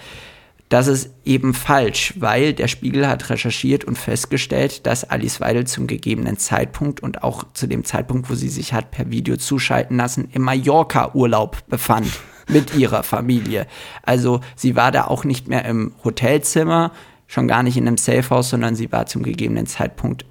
[0.69, 5.85] Das ist eben falsch, weil der Spiegel hat recherchiert und festgestellt, dass Alice Weidel zum
[5.85, 10.29] gegebenen Zeitpunkt und auch zu dem Zeitpunkt, wo sie sich hat per Video zuschalten lassen,
[10.31, 12.07] im Mallorca-Urlaub befand
[12.47, 13.67] mit ihrer Familie.
[14.03, 16.93] Also sie war da auch nicht mehr im Hotelzimmer,
[17.31, 20.25] schon gar nicht in einem Safehouse, sondern sie war zum gegebenen Zeitpunkt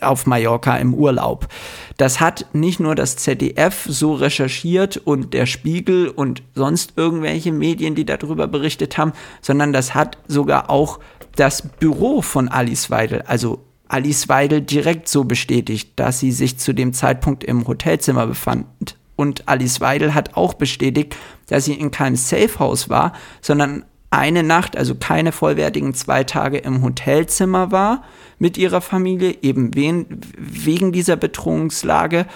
[0.00, 1.48] auf Mallorca im Urlaub.
[1.96, 7.94] Das hat nicht nur das ZDF so recherchiert und der Spiegel und sonst irgendwelche Medien,
[7.96, 11.00] die darüber berichtet haben, sondern das hat sogar auch
[11.34, 16.72] das Büro von Alice Weidel, also Alice Weidel direkt so bestätigt, dass sie sich zu
[16.72, 18.96] dem Zeitpunkt im Hotelzimmer befand.
[19.16, 21.16] Und Alice Weidel hat auch bestätigt,
[21.48, 26.82] dass sie in keinem Safehouse war, sondern eine Nacht, also keine vollwertigen zwei Tage im
[26.82, 28.04] Hotelzimmer war
[28.38, 32.26] mit ihrer Familie, eben wegen dieser Bedrohungslage.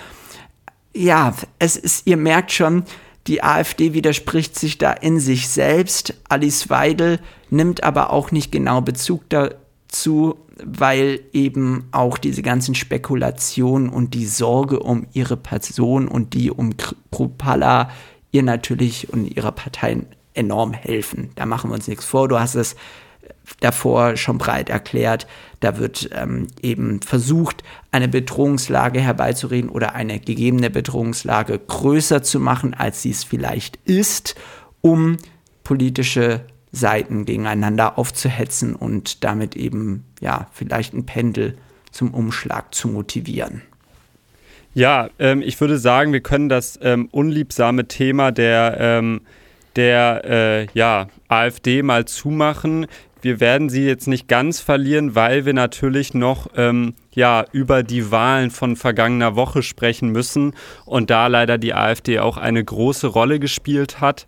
[0.94, 2.84] Ja, es ist, ihr merkt schon,
[3.26, 6.14] die AfD widerspricht sich da in sich selbst.
[6.28, 13.88] Alice Weidel nimmt aber auch nicht genau Bezug dazu, weil eben auch diese ganzen Spekulationen
[13.88, 16.74] und die Sorge um ihre Person und die um
[17.10, 17.90] Kruppalla
[18.32, 21.30] ihr natürlich und ihrer Partei enorm helfen.
[21.34, 22.28] Da machen wir uns nichts vor.
[22.28, 22.76] Du hast es
[23.60, 25.26] davor schon breit erklärt.
[25.60, 32.74] Da wird ähm, eben versucht, eine Bedrohungslage herbeizureden oder eine gegebene Bedrohungslage größer zu machen,
[32.74, 34.34] als sie es vielleicht ist,
[34.80, 35.16] um
[35.64, 36.40] politische
[36.72, 41.56] Seiten gegeneinander aufzuhetzen und damit eben ja vielleicht ein Pendel
[41.90, 43.62] zum Umschlag zu motivieren.
[44.74, 49.20] Ja, ähm, ich würde sagen, wir können das ähm, unliebsame Thema der ähm,
[49.76, 52.86] der äh, ja, AfD mal zumachen.
[53.20, 58.10] Wir werden sie jetzt nicht ganz verlieren, weil wir natürlich noch ähm, ja, über die
[58.10, 60.54] Wahlen von vergangener Woche sprechen müssen
[60.84, 64.26] und da leider die AfD auch eine große Rolle gespielt hat.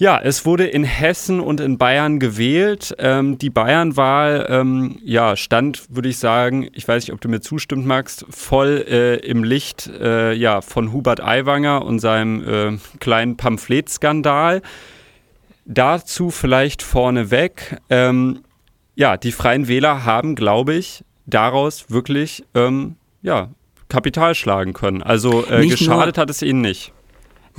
[0.00, 2.94] Ja, es wurde in Hessen und in Bayern gewählt.
[2.98, 7.42] Ähm, die Bayernwahl ähm, ja, stand, würde ich sagen, ich weiß nicht, ob du mir
[7.42, 13.36] zustimmt magst, voll äh, im Licht äh, ja, von Hubert Aiwanger und seinem äh, kleinen
[13.36, 14.62] Pamphletskandal.
[15.66, 17.76] Dazu vielleicht vorneweg.
[17.90, 18.40] Ähm,
[18.94, 23.50] ja, die Freien Wähler haben, glaube ich, daraus wirklich ähm, ja,
[23.90, 25.02] Kapital schlagen können.
[25.02, 26.94] Also äh, geschadet hat es ihnen nicht.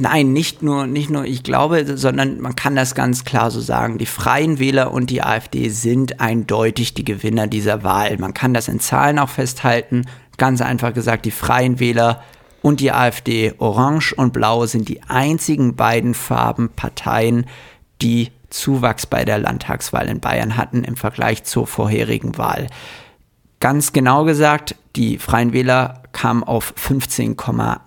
[0.02, 4.00] Nein, nicht nur, nicht nur ich glaube, sondern man kann das ganz klar so sagen.
[4.00, 8.18] Die Freien Wähler und die AfD sind eindeutig die Gewinner dieser Wahl.
[8.18, 10.08] Man kann das in Zahlen auch festhalten.
[10.40, 12.24] Ganz einfach gesagt, die Freien Wähler
[12.64, 17.46] und die AfD, Orange und Blau, sind die einzigen beiden Farben Parteien,
[18.02, 22.66] die Zuwachs bei der Landtagswahl in Bayern hatten im Vergleich zur vorherigen Wahl.
[23.60, 27.80] Ganz genau gesagt, die Freien Wähler kamen auf 15,8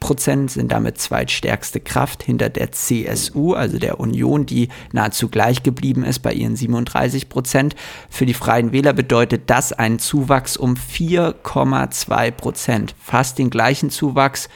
[0.00, 6.04] Prozent, sind damit zweitstärkste Kraft hinter der CSU, also der Union, die nahezu gleich geblieben
[6.04, 7.76] ist bei ihren 37 Prozent.
[8.10, 14.48] Für die Freien Wähler bedeutet das einen Zuwachs um 4,2 Prozent, fast den gleichen Zuwachs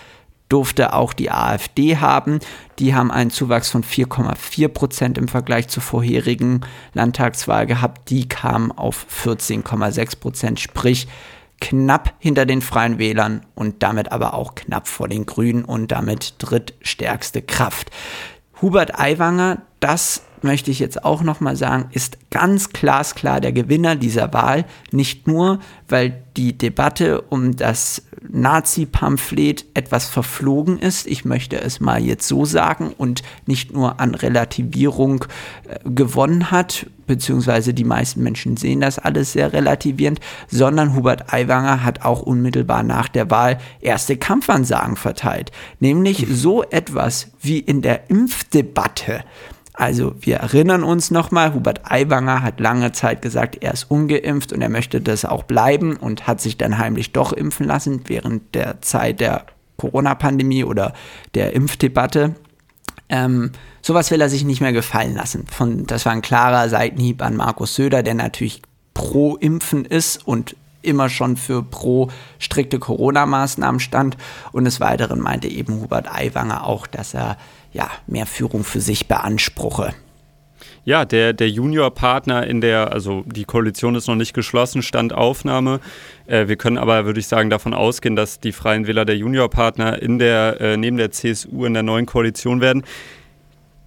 [0.52, 2.38] durfte auch die AfD haben.
[2.78, 6.60] Die haben einen Zuwachs von 4,4 Prozent im Vergleich zur vorherigen
[6.92, 8.10] Landtagswahl gehabt.
[8.10, 11.08] Die kamen auf 14,6 Prozent, sprich
[11.62, 16.34] knapp hinter den Freien Wählern und damit aber auch knapp vor den Grünen und damit
[16.38, 17.90] drittstärkste Kraft.
[18.60, 24.32] Hubert Aiwanger, das möchte ich jetzt auch nochmal sagen, ist ganz glasklar der Gewinner dieser
[24.32, 24.64] Wahl.
[24.90, 31.06] Nicht nur, weil die Debatte um das Nazi-Pamphlet etwas verflogen ist.
[31.06, 35.24] Ich möchte es mal jetzt so sagen und nicht nur an Relativierung
[35.68, 41.84] äh, gewonnen hat, beziehungsweise die meisten Menschen sehen das alles sehr relativierend, sondern Hubert Aiwanger
[41.84, 45.52] hat auch unmittelbar nach der Wahl erste Kampfansagen verteilt.
[45.80, 49.24] Nämlich so etwas wie in der Impfdebatte
[49.74, 54.60] also wir erinnern uns nochmal, Hubert Aiwanger hat lange Zeit gesagt, er ist ungeimpft und
[54.60, 58.82] er möchte das auch bleiben und hat sich dann heimlich doch impfen lassen während der
[58.82, 59.46] Zeit der
[59.78, 60.92] Corona-Pandemie oder
[61.34, 62.34] der Impfdebatte.
[63.08, 65.46] Ähm, sowas will er sich nicht mehr gefallen lassen.
[65.46, 68.62] Von, das war ein klarer Seitenhieb an Markus Söder, der natürlich
[68.94, 74.16] pro Impfen ist und immer schon für pro strikte Corona-Maßnahmen stand.
[74.52, 77.38] Und des Weiteren meinte eben Hubert Aiwanger auch, dass er
[77.72, 79.94] ja, mehr Führung für sich beanspruche.
[80.84, 85.78] Ja, der, der Juniorpartner in der, also die Koalition ist noch nicht geschlossen, Stand Aufnahme.
[86.26, 90.02] Äh, wir können aber, würde ich sagen, davon ausgehen, dass die Freien Wähler der Juniorpartner
[90.02, 92.82] in der, äh, neben der CSU in der neuen Koalition werden.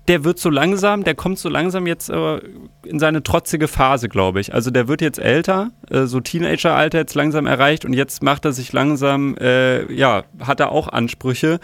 [0.07, 2.39] Der wird so langsam, der kommt so langsam jetzt äh,
[2.86, 4.53] in seine trotzige Phase, glaube ich.
[4.53, 8.53] Also der wird jetzt älter, äh, so Teenageralter jetzt langsam erreicht und jetzt macht er
[8.53, 11.59] sich langsam, äh, ja, hat er auch Ansprüche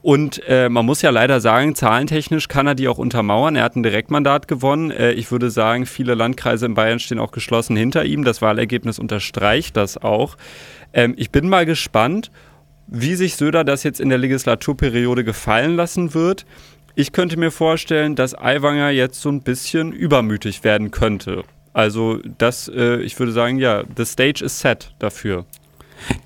[0.00, 3.56] und äh, man muss ja leider sagen, zahlentechnisch kann er die auch untermauern.
[3.56, 4.90] Er hat ein Direktmandat gewonnen.
[4.90, 8.24] Äh, ich würde sagen, viele Landkreise in Bayern stehen auch geschlossen hinter ihm.
[8.24, 10.36] Das Wahlergebnis unterstreicht das auch.
[10.92, 12.30] Ähm, ich bin mal gespannt,
[12.86, 16.46] wie sich Söder das jetzt in der Legislaturperiode gefallen lassen wird.
[16.94, 21.42] Ich könnte mir vorstellen, dass Aiwanger jetzt so ein bisschen übermütig werden könnte.
[21.72, 25.44] Also das, äh, ich würde sagen, ja, the stage is set dafür.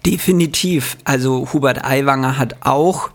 [0.04, 0.98] Definitiv.
[1.04, 3.10] Also Hubert Aiwanger hat auch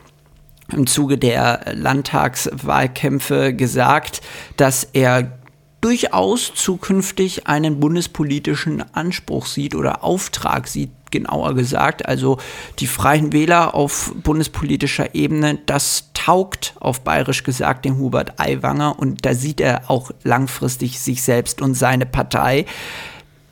[0.73, 4.21] im Zuge der Landtagswahlkämpfe gesagt,
[4.57, 5.37] dass er
[5.81, 12.05] durchaus zukünftig einen bundespolitischen Anspruch sieht oder Auftrag sieht, genauer gesagt.
[12.05, 12.37] Also
[12.79, 19.25] die Freien Wähler auf bundespolitischer Ebene, das taugt auf bayerisch gesagt dem Hubert Aiwanger und
[19.25, 22.65] da sieht er auch langfristig sich selbst und seine Partei.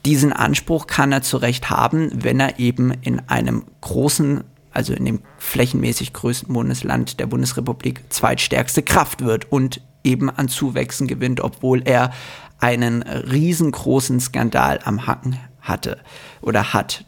[0.05, 4.43] Diesen Anspruch kann er zu Recht haben, wenn er eben in einem großen
[4.75, 11.07] also in dem flächenmäßig größten Bundesland der Bundesrepublik, zweitstärkste Kraft wird und eben an Zuwächsen
[11.07, 12.11] gewinnt, obwohl er
[12.59, 15.97] einen riesengroßen Skandal am Hacken hatte
[16.41, 17.05] oder hat.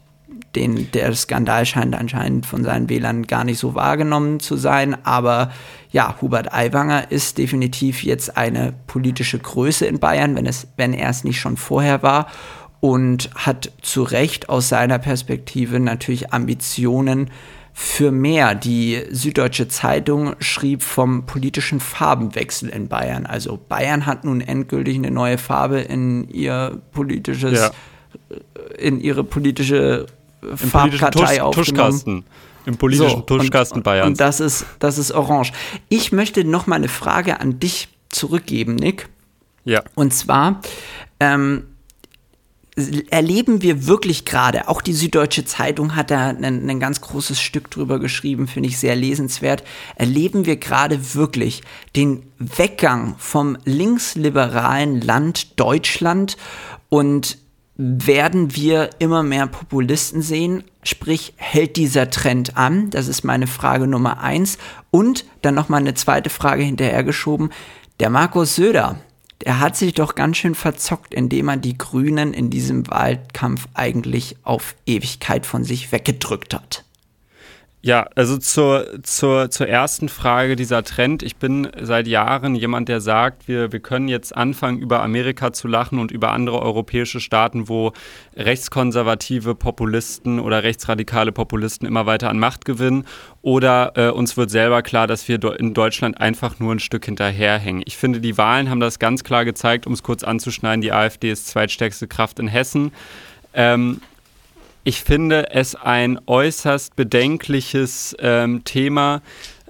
[0.54, 5.52] Den, der Skandal scheint anscheinend von seinen Wählern gar nicht so wahrgenommen zu sein, aber
[5.90, 11.10] ja, Hubert Aiwanger ist definitiv jetzt eine politische Größe in Bayern, wenn, es, wenn er
[11.10, 12.26] es nicht schon vorher war
[12.80, 17.30] und hat zu Recht aus seiner Perspektive natürlich Ambitionen,
[17.80, 18.56] für mehr.
[18.56, 23.24] Die Süddeutsche Zeitung schrieb vom politischen Farbenwechsel in Bayern.
[23.24, 27.70] Also Bayern hat nun endgültig eine neue Farbe in ihr politisches, ja.
[28.76, 30.06] in ihre politische
[30.56, 31.54] Farbkartei Tusch, aufgenommen.
[31.54, 32.24] Tuschkasten.
[32.66, 34.08] Im politischen so, Tuschkasten und, Bayerns.
[34.08, 35.52] Und das ist, das ist orange.
[35.88, 39.08] Ich möchte noch mal eine Frage an dich zurückgeben, Nick.
[39.64, 39.84] Ja.
[39.94, 40.62] Und zwar,
[41.20, 41.67] ähm,
[43.10, 47.70] erleben wir wirklich gerade, auch die Süddeutsche Zeitung hat da ein, ein ganz großes Stück
[47.70, 49.64] drüber geschrieben, finde ich sehr lesenswert,
[49.96, 51.62] erleben wir gerade wirklich
[51.96, 56.36] den Weggang vom linksliberalen Land Deutschland
[56.88, 57.38] und
[57.80, 60.64] werden wir immer mehr Populisten sehen?
[60.82, 62.90] Sprich, hält dieser Trend an?
[62.90, 64.58] Das ist meine Frage Nummer eins.
[64.90, 67.50] Und dann noch mal eine zweite Frage hinterhergeschoben.
[68.00, 68.98] Der Markus Söder,
[69.44, 74.36] der hat sich doch ganz schön verzockt, indem er die Grünen in diesem Wahlkampf eigentlich
[74.42, 76.84] auf Ewigkeit von sich weggedrückt hat.
[77.80, 81.22] Ja, also zur, zur, zur ersten Frage dieser Trend.
[81.22, 85.68] Ich bin seit Jahren jemand, der sagt, wir, wir können jetzt anfangen, über Amerika zu
[85.68, 87.92] lachen und über andere europäische Staaten, wo
[88.34, 93.04] rechtskonservative Populisten oder rechtsradikale Populisten immer weiter an Macht gewinnen.
[93.42, 97.84] Oder äh, uns wird selber klar, dass wir in Deutschland einfach nur ein Stück hinterherhängen.
[97.86, 100.80] Ich finde, die Wahlen haben das ganz klar gezeigt, um es kurz anzuschneiden.
[100.80, 102.90] Die AfD ist zweitstärkste Kraft in Hessen.
[103.54, 104.00] Ähm,
[104.88, 109.20] ich finde es ein äußerst bedenkliches ähm, Thema,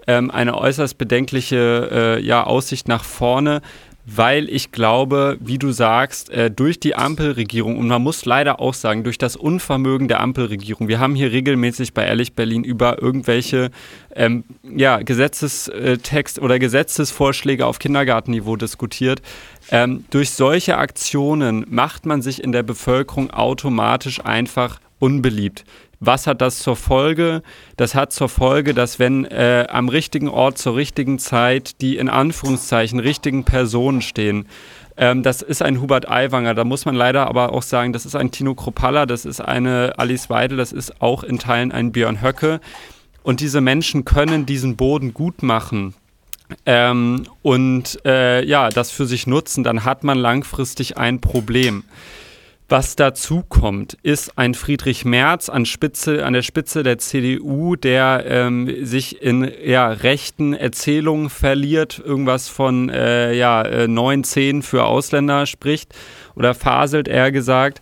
[0.06, 1.88] ähm, eine äußerst bedenkliche
[2.20, 3.60] äh, ja, Aussicht nach vorne,
[4.06, 8.74] weil ich glaube, wie du sagst, äh, durch die Ampelregierung und man muss leider auch
[8.74, 13.72] sagen, durch das Unvermögen der Ampelregierung, wir haben hier regelmäßig bei Ehrlich Berlin über irgendwelche
[14.14, 19.20] ähm, ja, Gesetzestext oder Gesetzesvorschläge auf Kindergartenniveau diskutiert.
[19.72, 25.64] Ähm, durch solche Aktionen macht man sich in der Bevölkerung automatisch einfach unbeliebt.
[26.00, 27.42] Was hat das zur Folge?
[27.76, 32.08] Das hat zur Folge, dass wenn äh, am richtigen Ort zur richtigen Zeit die in
[32.08, 34.46] Anführungszeichen richtigen Personen stehen,
[35.00, 36.54] Ähm, das ist ein Hubert Aiwanger.
[36.54, 39.92] Da muss man leider aber auch sagen, das ist ein Tino Kropalla, das ist eine
[39.96, 42.60] Alice Weidel, das ist auch in Teilen ein Björn Höcke.
[43.22, 45.94] Und diese Menschen können diesen Boden gut machen.
[46.66, 51.84] Ähm, und äh, ja, das für sich nutzen, dann hat man langfristig ein Problem.
[52.70, 58.24] Was dazu kommt, ist ein Friedrich Merz an, Spitze, an der Spitze der CDU, der
[58.28, 64.84] ähm, sich in ja, rechten Erzählungen verliert, irgendwas von äh, ja, äh, 9, 10 für
[64.84, 65.94] Ausländer spricht
[66.34, 67.80] oder faselt, eher gesagt.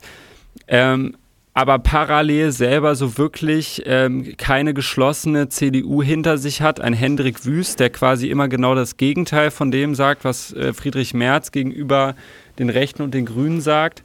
[0.68, 1.16] Ähm,
[1.52, 6.80] aber parallel selber so wirklich ähm, keine geschlossene CDU hinter sich hat.
[6.80, 11.12] Ein Hendrik Wüst, der quasi immer genau das Gegenteil von dem sagt, was äh, Friedrich
[11.12, 12.14] Merz gegenüber
[12.60, 14.02] den Rechten und den Grünen sagt.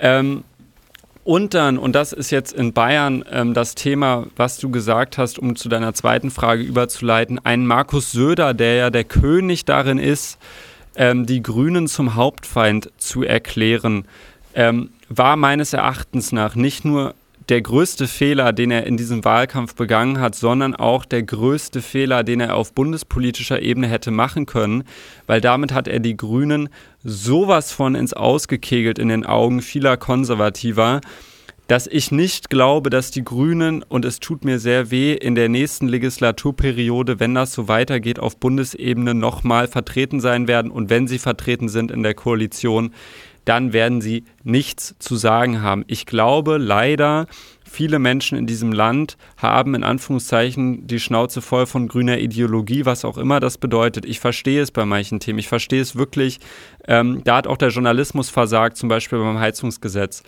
[0.00, 0.44] Ähm,
[1.22, 5.38] und dann, und das ist jetzt in Bayern ähm, das Thema, was du gesagt hast,
[5.38, 10.38] um zu deiner zweiten Frage überzuleiten, ein Markus Söder, der ja der König darin ist,
[10.96, 14.06] ähm, die Grünen zum Hauptfeind zu erklären,
[14.54, 17.14] ähm, war meines Erachtens nach nicht nur
[17.50, 22.22] der größte Fehler, den er in diesem Wahlkampf begangen hat, sondern auch der größte Fehler,
[22.22, 24.84] den er auf bundespolitischer Ebene hätte machen können,
[25.26, 26.68] weil damit hat er die Grünen
[27.02, 31.00] sowas von ins Ausgekegelt in den Augen vieler Konservativer,
[31.70, 35.48] dass ich nicht glaube, dass die Grünen, und es tut mir sehr weh, in der
[35.48, 40.72] nächsten Legislaturperiode, wenn das so weitergeht, auf Bundesebene nochmal vertreten sein werden.
[40.72, 42.92] Und wenn sie vertreten sind in der Koalition,
[43.44, 45.84] dann werden sie nichts zu sagen haben.
[45.86, 47.26] Ich glaube leider,
[47.64, 53.04] viele Menschen in diesem Land haben in Anführungszeichen die Schnauze voll von grüner Ideologie, was
[53.04, 54.04] auch immer das bedeutet.
[54.04, 55.38] Ich verstehe es bei manchen Themen.
[55.38, 56.40] Ich verstehe es wirklich.
[56.86, 60.22] Ähm, da hat auch der Journalismus versagt, zum Beispiel beim Heizungsgesetz.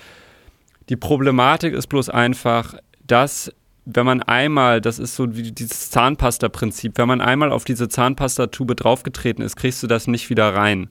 [0.88, 2.74] Die Problematik ist bloß einfach,
[3.06, 3.52] dass
[3.84, 8.76] wenn man einmal, das ist so wie dieses Zahnpasta-Prinzip, wenn man einmal auf diese Zahnpastatube
[8.76, 10.90] draufgetreten ist, kriegst du das nicht wieder rein.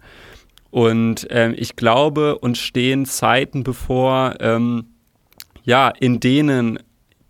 [0.72, 4.86] Und ähm, ich glaube, uns stehen Zeiten bevor, ähm,
[5.63, 6.80] ja, in denen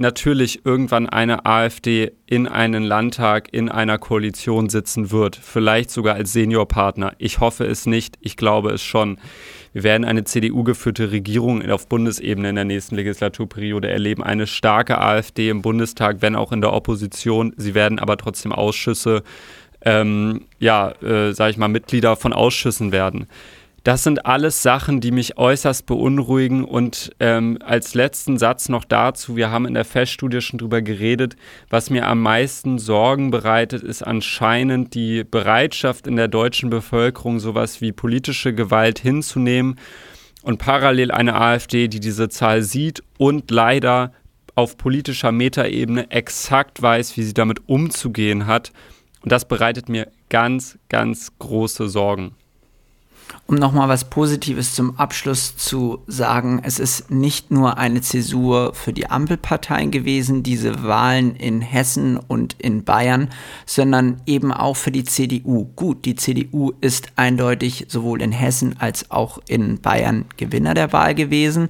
[0.02, 5.36] natürlich irgendwann eine AfD in einen Landtag, in einer Koalition sitzen wird.
[5.36, 7.14] Vielleicht sogar als Seniorpartner.
[7.18, 9.20] Ich hoffe es nicht, ich glaube es schon.
[9.74, 14.22] Wir werden eine CDU-geführte Regierung auf Bundesebene in der nächsten Legislaturperiode erleben.
[14.22, 17.54] Eine starke AfD im Bundestag, wenn auch in der Opposition.
[17.56, 19.24] Sie werden aber trotzdem Ausschüsse
[19.84, 23.28] ähm, ja, äh, sage ich mal, Mitglieder von Ausschüssen werden.
[23.84, 26.64] Das sind alles Sachen, die mich äußerst beunruhigen.
[26.64, 31.36] Und ähm, als letzten Satz noch dazu, wir haben in der Feststudie schon drüber geredet,
[31.70, 37.82] was mir am meisten Sorgen bereitet, ist anscheinend die Bereitschaft in der deutschen Bevölkerung, sowas
[37.82, 39.80] wie politische Gewalt hinzunehmen
[40.44, 44.14] und parallel eine AfD, die diese Zahl sieht und leider
[44.54, 48.72] auf politischer Metaebene exakt weiß, wie sie damit umzugehen hat
[49.22, 52.36] und das bereitet mir ganz, ganz große Sorgen.
[53.48, 58.94] Um nochmal was Positives zum Abschluss zu sagen, es ist nicht nur eine Zäsur für
[58.94, 63.30] die Ampelparteien gewesen, diese Wahlen in Hessen und in Bayern,
[63.66, 65.66] sondern eben auch für die CDU.
[65.76, 71.16] Gut, die CDU ist eindeutig sowohl in Hessen als auch in Bayern Gewinner der Wahl
[71.16, 71.68] gewesen.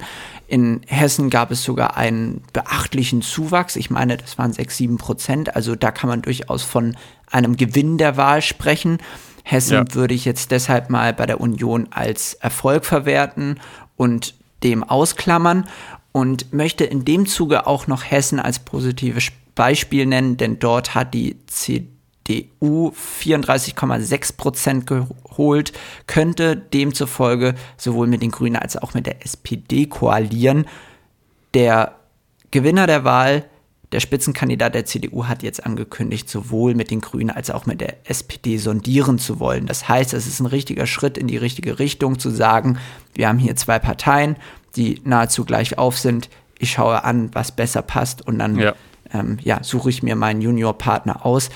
[0.52, 3.74] In Hessen gab es sogar einen beachtlichen Zuwachs.
[3.74, 5.56] Ich meine, das waren sechs, sieben Prozent.
[5.56, 6.94] Also da kann man durchaus von
[7.30, 8.98] einem Gewinn der Wahl sprechen.
[9.44, 9.94] Hessen ja.
[9.94, 13.60] würde ich jetzt deshalb mal bei der Union als Erfolg verwerten
[13.96, 15.66] und dem ausklammern
[16.12, 21.14] und möchte in dem Zuge auch noch Hessen als positives Beispiel nennen, denn dort hat
[21.14, 21.91] die CDU
[22.28, 25.72] 34,6 Prozent geholt,
[26.06, 30.66] könnte demzufolge sowohl mit den Grünen als auch mit der SPD koalieren.
[31.54, 31.96] Der
[32.50, 33.44] Gewinner der Wahl
[33.92, 38.08] der Spitzenkandidat der CDU hat jetzt angekündigt, sowohl mit den Grünen als auch mit der
[38.08, 39.66] SPD sondieren zu wollen.
[39.66, 42.78] Das heißt, es ist ein richtiger Schritt in die richtige Richtung zu sagen,
[43.14, 44.36] wir haben hier zwei Parteien,
[44.76, 46.30] die nahezu gleich auf sind.
[46.58, 48.74] Ich schaue an, was besser passt und dann ja.
[49.12, 51.50] Ähm, ja, suche ich mir meinen Juniorpartner aus.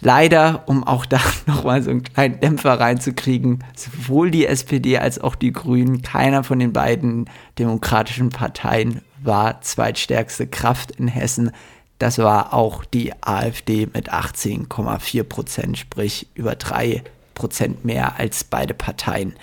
[0.00, 5.34] Leider, um auch da nochmal so einen kleinen Dämpfer reinzukriegen, sowohl die SPD als auch
[5.34, 7.28] die Grünen, keiner von den beiden
[7.58, 11.50] demokratischen Parteien war zweitstärkste Kraft in Hessen.
[11.98, 17.02] Das war auch die AfD mit 18,4 Prozent, sprich über drei
[17.34, 19.34] Prozent mehr als beide Parteien.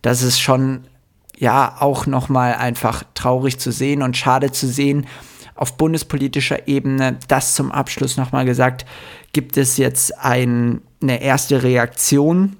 [0.00, 0.84] Das ist schon
[1.36, 5.06] ja auch nochmal einfach traurig zu sehen und schade zu sehen.
[5.58, 8.86] Auf bundespolitischer Ebene, das zum Abschluss nochmal gesagt,
[9.32, 12.56] gibt es jetzt ein, eine erste Reaktion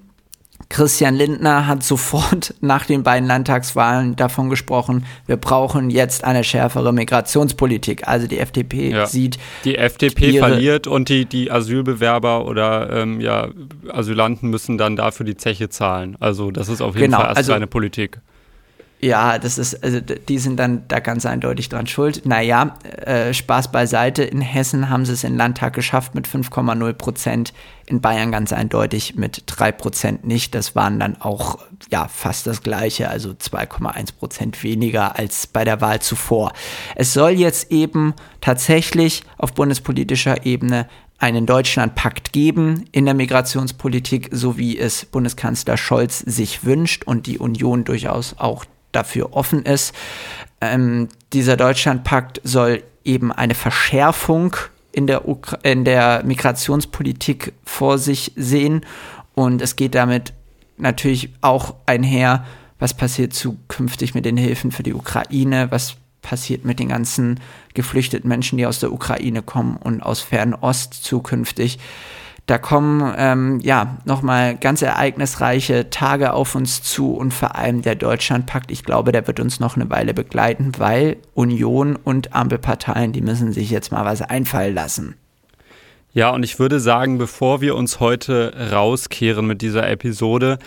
[0.71, 6.93] Christian Lindner hat sofort nach den beiden Landtagswahlen davon gesprochen, wir brauchen jetzt eine schärfere
[6.93, 8.07] Migrationspolitik.
[8.07, 9.07] Also die FDP ja.
[9.07, 9.39] sieht.
[9.65, 13.49] Die FDP verliert und die, die Asylbewerber oder ähm, ja,
[13.89, 16.17] Asylanten müssen dann dafür die Zeche zahlen.
[16.21, 18.21] Also das ist auf jeden genau, Fall erst also, eine Politik.
[19.01, 22.27] Ja, das ist, also die sind dann da ganz eindeutig dran schuld.
[22.27, 24.25] Naja, äh, Spaß beiseite.
[24.25, 27.53] In Hessen haben sie es in Landtag geschafft mit 5,0 Prozent,
[27.87, 30.53] in Bayern ganz eindeutig mit 3 Prozent nicht.
[30.57, 31.61] Das waren dann auch
[31.93, 36.53] ja fast das gleiche, also 2,1 Prozent weniger als bei der Wahl zuvor.
[36.97, 40.89] Es soll jetzt eben tatsächlich auf bundespolitischer Ebene
[41.19, 47.39] einen Deutschlandpakt geben in der Migrationspolitik, so wie es Bundeskanzler Scholz sich wünscht und die
[47.39, 49.95] Union durchaus auch dafür offen ist.
[50.61, 54.57] Ähm, dieser Deutschlandpakt soll eben eine Verschärfung
[54.93, 55.23] in der,
[55.63, 58.85] in der Migrationspolitik vor sich sehen.
[59.35, 60.33] Und es geht damit
[60.77, 62.45] natürlich auch einher,
[62.79, 67.41] was passiert zukünftig mit den Hilfen für die Ukraine, was passiert mit den ganzen
[67.75, 71.79] geflüchteten Menschen, die aus der Ukraine kommen und aus Fernost zukünftig.
[72.49, 77.95] Da kommen ähm, ja nochmal ganz ereignisreiche Tage auf uns zu und vor allem der
[77.95, 78.71] Deutschlandpakt.
[78.71, 83.53] Ich glaube, der wird uns noch eine Weile begleiten, weil Union und Ampelparteien, die müssen
[83.53, 85.15] sich jetzt mal was einfallen lassen.
[86.15, 90.59] Ja, und ich würde sagen, bevor wir uns heute rauskehren mit dieser Episode,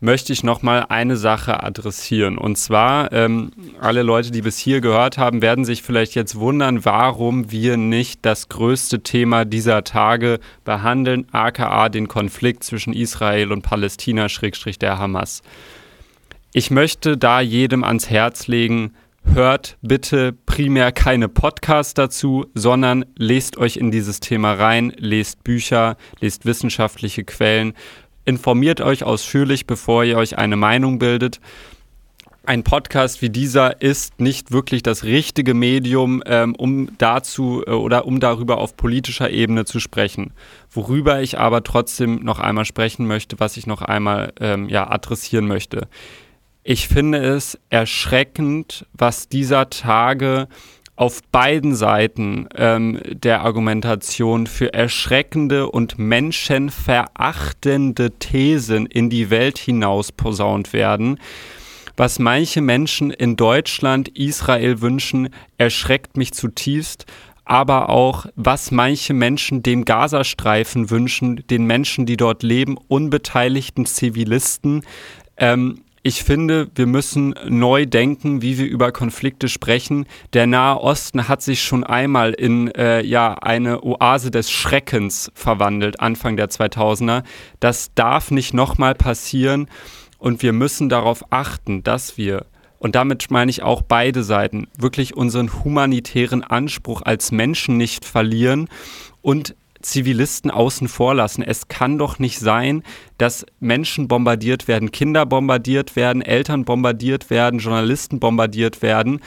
[0.00, 2.38] möchte ich nochmal eine Sache adressieren.
[2.38, 6.84] Und zwar, ähm, alle Leute, die bis hier gehört haben, werden sich vielleicht jetzt wundern,
[6.84, 13.62] warum wir nicht das größte Thema dieser Tage behandeln, aka den Konflikt zwischen Israel und
[13.62, 15.42] Palästina, Schrägstrich der Hamas.
[16.52, 23.58] Ich möchte da jedem ans Herz legen, hört bitte primär keine Podcasts dazu, sondern lest
[23.58, 27.74] euch in dieses Thema rein, lest Bücher, lest wissenschaftliche Quellen,
[28.30, 31.40] informiert euch ausführlich, bevor ihr euch eine Meinung bildet.
[32.46, 38.06] Ein Podcast wie dieser ist nicht wirklich das richtige Medium, ähm, um dazu äh, oder
[38.06, 40.32] um darüber auf politischer Ebene zu sprechen.
[40.70, 45.46] Worüber ich aber trotzdem noch einmal sprechen möchte, was ich noch einmal ähm, ja, adressieren
[45.46, 45.88] möchte.
[46.62, 50.48] Ich finde es erschreckend, was dieser Tage
[51.00, 60.12] auf beiden Seiten ähm, der Argumentation für erschreckende und menschenverachtende Thesen in die Welt hinaus
[60.12, 61.18] posaunt werden.
[61.96, 67.06] Was manche Menschen in Deutschland Israel wünschen, erschreckt mich zutiefst,
[67.46, 74.82] aber auch was manche Menschen dem Gazastreifen wünschen, den Menschen, die dort leben, unbeteiligten Zivilisten.
[75.38, 80.06] Ähm, ich finde, wir müssen neu denken, wie wir über Konflikte sprechen.
[80.32, 86.00] Der Nahe Osten hat sich schon einmal in äh, ja eine Oase des Schreckens verwandelt,
[86.00, 87.22] Anfang der 2000er.
[87.60, 89.68] Das darf nicht nochmal passieren
[90.18, 92.46] und wir müssen darauf achten, dass wir
[92.78, 98.68] und damit meine ich auch beide Seiten, wirklich unseren humanitären Anspruch als Menschen nicht verlieren
[99.20, 101.42] und Zivilisten außen vor lassen.
[101.42, 102.82] Es kann doch nicht sein,
[103.18, 109.20] dass Menschen bombardiert werden, Kinder bombardiert werden, Eltern bombardiert werden, Journalisten bombardiert werden.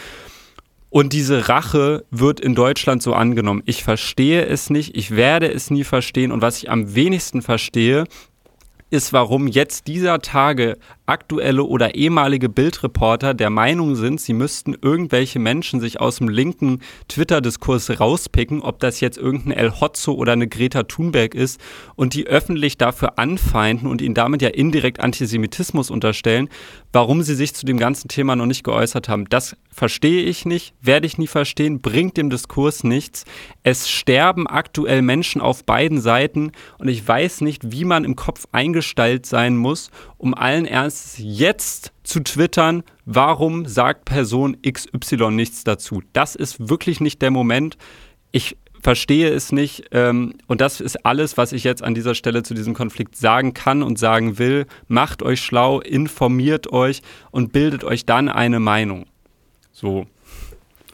[0.89, 3.63] Und diese Rache wird in Deutschland so angenommen.
[3.65, 6.31] Ich verstehe es nicht, ich werde es nie verstehen.
[6.31, 8.03] Und was ich am wenigsten verstehe,
[8.91, 15.37] ist, warum jetzt dieser Tage aktuelle oder ehemalige Bildreporter der Meinung sind, sie müssten irgendwelche
[15.37, 16.79] Menschen sich aus dem linken
[17.09, 21.59] Twitter-Diskurs rauspicken, ob das jetzt irgendein El Hotzo oder eine Greta Thunberg ist
[21.95, 26.47] und die öffentlich dafür anfeinden und ihnen damit ja indirekt Antisemitismus unterstellen,
[26.93, 29.25] warum sie sich zu dem ganzen Thema noch nicht geäußert haben.
[29.27, 33.25] Das verstehe ich nicht, werde ich nie verstehen, bringt dem Diskurs nichts.
[33.63, 38.45] Es sterben aktuell Menschen auf beiden Seiten und ich weiß nicht, wie man im Kopf
[38.51, 39.89] eingestellt sein muss,
[40.23, 46.01] um allen Ernstes jetzt zu twittern, warum sagt Person XY nichts dazu.
[46.13, 47.77] Das ist wirklich nicht der Moment.
[48.31, 49.83] Ich verstehe es nicht.
[49.91, 53.53] Ähm, und das ist alles, was ich jetzt an dieser Stelle zu diesem Konflikt sagen
[53.53, 54.65] kann und sagen will.
[54.87, 57.01] Macht euch schlau, informiert euch
[57.31, 59.05] und bildet euch dann eine Meinung.
[59.73, 60.05] So.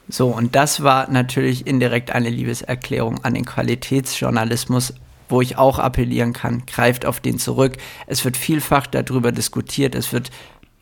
[0.08, 4.96] So, und das war natürlich indirekt eine Liebeserklärung an den Qualitätsjournalismus
[5.30, 7.78] wo ich auch appellieren kann, greift auf den zurück.
[8.08, 10.32] Es wird vielfach darüber diskutiert, es wird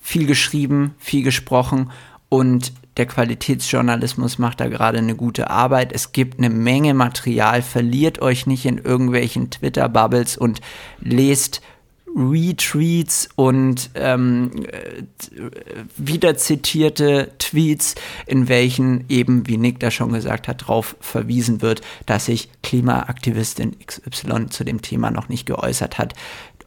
[0.01, 1.91] viel geschrieben, viel gesprochen
[2.29, 5.93] und der Qualitätsjournalismus macht da gerade eine gute Arbeit.
[5.93, 10.61] Es gibt eine Menge Material, verliert euch nicht in irgendwelchen Twitter-Bubbles und
[10.99, 11.61] lest
[12.18, 15.03] Retweets und ähm, äh,
[15.95, 17.95] wieder zitierte Tweets,
[18.26, 23.78] in welchen eben, wie Nick da schon gesagt hat, darauf verwiesen wird, dass sich Klimaaktivistin
[23.86, 26.15] XY zu dem Thema noch nicht geäußert hat.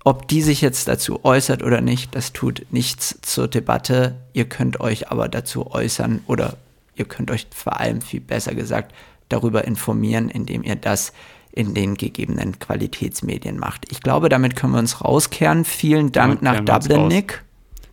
[0.05, 4.16] ob die sich jetzt dazu äußert oder nicht, das tut nichts zur Debatte.
[4.32, 6.57] Ihr könnt euch aber dazu äußern oder
[6.94, 8.94] ihr könnt euch vor allem viel besser gesagt
[9.28, 11.12] darüber informieren, indem ihr das
[11.53, 13.90] in den gegebenen Qualitätsmedien macht.
[13.90, 15.64] Ich glaube, damit können wir uns rauskehren.
[15.64, 17.44] Vielen Dank nach Dublin, Nick.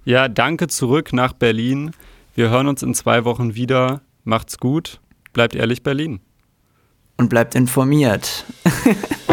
[0.05, 1.91] Ja, danke zurück nach Berlin.
[2.35, 4.01] Wir hören uns in zwei Wochen wieder.
[4.23, 4.99] Macht's gut.
[5.33, 6.19] Bleibt ehrlich, Berlin.
[7.17, 8.45] Und bleibt informiert.